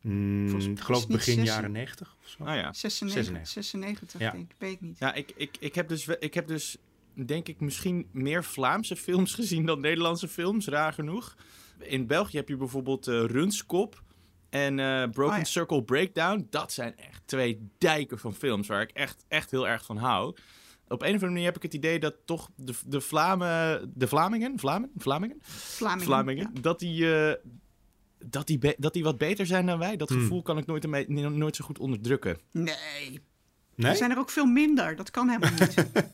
[0.02, 1.44] Mm, ik geloof begin 16?
[1.44, 2.44] jaren 90 of zo.
[2.44, 2.74] Ah ja.
[2.74, 3.48] 96, 96.
[3.54, 4.32] 96 Ja.
[4.32, 5.00] denk ik, weet ik niet.
[5.00, 6.78] Ja, ik, ik, ik, heb dus, ik heb dus,
[7.26, 11.36] denk ik, misschien meer Vlaamse films gezien dan Nederlandse films, raar genoeg.
[11.80, 14.02] In België heb je bijvoorbeeld eh Runskop
[14.50, 15.44] en eh, Broken Oh ja.
[15.44, 16.48] Circle Breakdown.
[16.50, 20.36] Dat zijn echt twee dijken van films waar ik echt, echt heel erg van hou.
[20.88, 24.08] Op een of andere manier heb ik het idee dat toch de, de, Vlamen, de
[24.08, 26.06] Vlamingen, Vlamen, Vlamingen, Vlamingen.
[26.06, 27.36] Vlamingen, dat die, eh,
[28.26, 29.96] dat, die be- dat die wat beter zijn dan wij.
[29.98, 30.20] Dat Hmm.
[30.20, 32.38] gevoel kan ik nooit, ermee- nooit zo goed onderdrukken.
[32.52, 33.22] Nee,
[33.76, 33.92] Nee?
[33.92, 34.96] er zijn er ook veel minder.
[34.96, 35.76] Dat kan helemaal niet.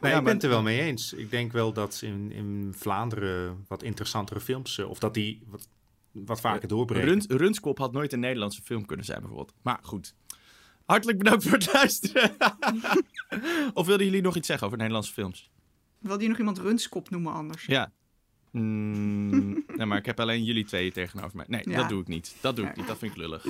[0.00, 1.12] Nee, Ja, ik ben het er wel mee eens.
[1.12, 4.78] Ik denk wel dat in, in Vlaanderen wat interessantere films...
[4.78, 5.68] eh, of dat die wat,
[6.12, 7.08] wat vaker doorbreken.
[7.08, 9.52] Runs, Runskop had nooit een Nederlandse film kunnen zijn, bijvoorbeeld.
[9.62, 10.14] Maar goed.
[10.84, 12.36] Hartelijk bedankt voor het luisteren.
[13.74, 15.50] of wilden jullie nog iets zeggen over Nederlandse films?
[15.98, 17.64] Wil die nog iemand Runskop noemen anders?
[17.66, 17.92] Ja.
[18.50, 21.44] Mm, nee, maar ik heb alleen jullie twee tegenover mij.
[21.48, 21.76] Nee, Ja.
[21.76, 22.36] dat doe ik niet.
[22.40, 22.86] Dat doe ik niet.
[22.86, 23.44] Dat vind ik lullig.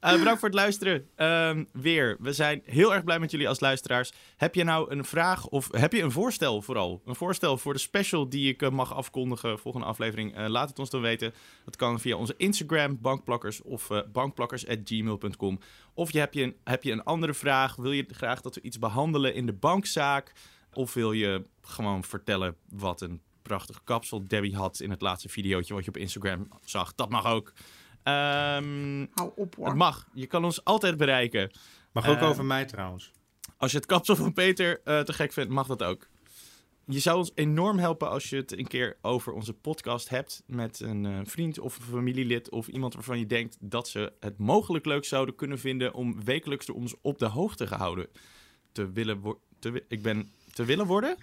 [0.00, 1.08] Eh, bedankt voor het luisteren.
[1.16, 2.16] Ehm, weer.
[2.20, 4.12] We zijn heel erg blij met jullie als luisteraars.
[4.36, 7.02] Heb je nou een vraag of heb je een voorstel vooral?
[7.04, 10.36] Een voorstel voor de special die ik eh, mag afkondigen volgende aflevering?
[10.36, 11.34] Eh, laat het ons dan weten.
[11.64, 15.58] Dat kan via onze Instagram, bankplakkers of bankplakkers.gmail.com.
[15.94, 17.76] Of je, heb, je een, heb je een andere vraag?
[17.76, 20.32] Wil je graag dat we iets behandelen in de bankzaak?
[20.72, 25.74] Of wil je gewoon vertellen wat een prachtig kapsel Debbie had in het laatste videootje
[25.74, 26.94] wat je op Instagram zag?
[26.94, 27.52] Dat mag ook.
[28.08, 29.66] Ehm, Hou op hoor.
[29.66, 30.08] het mag.
[30.14, 31.50] Je kan ons altijd bereiken.
[31.92, 33.12] Mag ook Eh, over mij trouwens.
[33.56, 36.08] Als je het kapsel van Peter eh, te gek vindt, mag dat ook.
[36.86, 40.80] Je zou ons enorm helpen als je het een keer over onze podcast hebt met
[40.80, 44.84] een eh, vriend of een familielid of iemand waarvan je denkt dat ze het mogelijk
[44.84, 48.06] leuk zouden kunnen vinden om wekelijks door ons op de hoogte gehouden
[48.72, 49.42] te willen worden.
[49.88, 51.16] Ik ben te willen worden?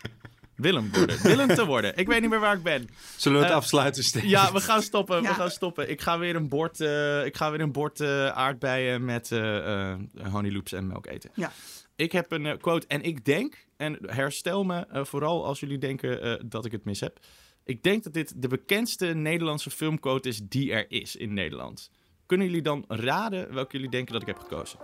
[0.55, 1.21] Willem worden.
[1.21, 1.97] Willen te worden.
[1.97, 2.89] Ik weet niet meer waar ik ben.
[3.15, 4.27] Zullen we het eh, afsluiten, Steve?
[4.27, 5.21] Ja, we gaan stoppen.
[5.21, 5.89] We gaan stoppen.
[5.89, 9.91] Ik ga weer een bord, eh, ik ga weer een bord eh, aardbeien met eh
[9.91, 9.99] eh
[10.31, 11.31] honey loops en melk eten.
[11.33, 11.51] Ja.
[11.95, 16.33] Ik heb een quote en ik denk, en herstel me vooral als jullie denken eh,
[16.45, 17.19] dat ik het mis heb.
[17.63, 21.91] Ik denk dat dit de bekendste Nederlandse filmquote is die er is in Nederland.
[22.25, 24.79] Kunnen jullie dan raden welke jullie denken dat ik heb gekozen?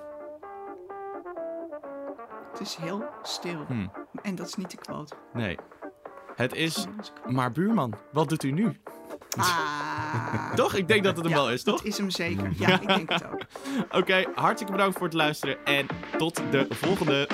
[2.51, 3.65] Het is heel stil.
[3.67, 3.91] Hmm.
[4.21, 5.15] En dat is niet de quote.
[5.33, 5.57] Nee.
[6.35, 6.87] Het is,
[7.27, 8.79] maar buurman, wat doet u nu?
[9.37, 10.53] Ah.
[10.55, 10.73] Toch?
[10.73, 11.77] Ik denk dat het hem Ja, wel is, toch?
[11.77, 12.51] Dat is hem zeker.
[12.55, 13.41] Ja, ik denk het ook.
[14.01, 15.87] Oké, hartstikke bedankt voor het luisteren en
[16.17, 17.27] tot de volgende.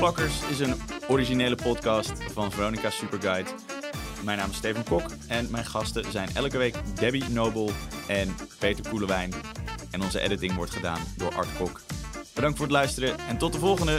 [0.00, 0.74] Bankplakkers is een
[1.08, 3.50] originele podcast van Veronica Superguide.
[4.24, 7.70] Mijn naam is Steven Kok en mijn gasten zijn elke week Debbie Nobel
[8.06, 9.32] en Peter Koelewijn.
[9.90, 11.80] En onze editing wordt gedaan door Art Kok.
[12.34, 13.98] Bedankt voor het luisteren en tot de volgende!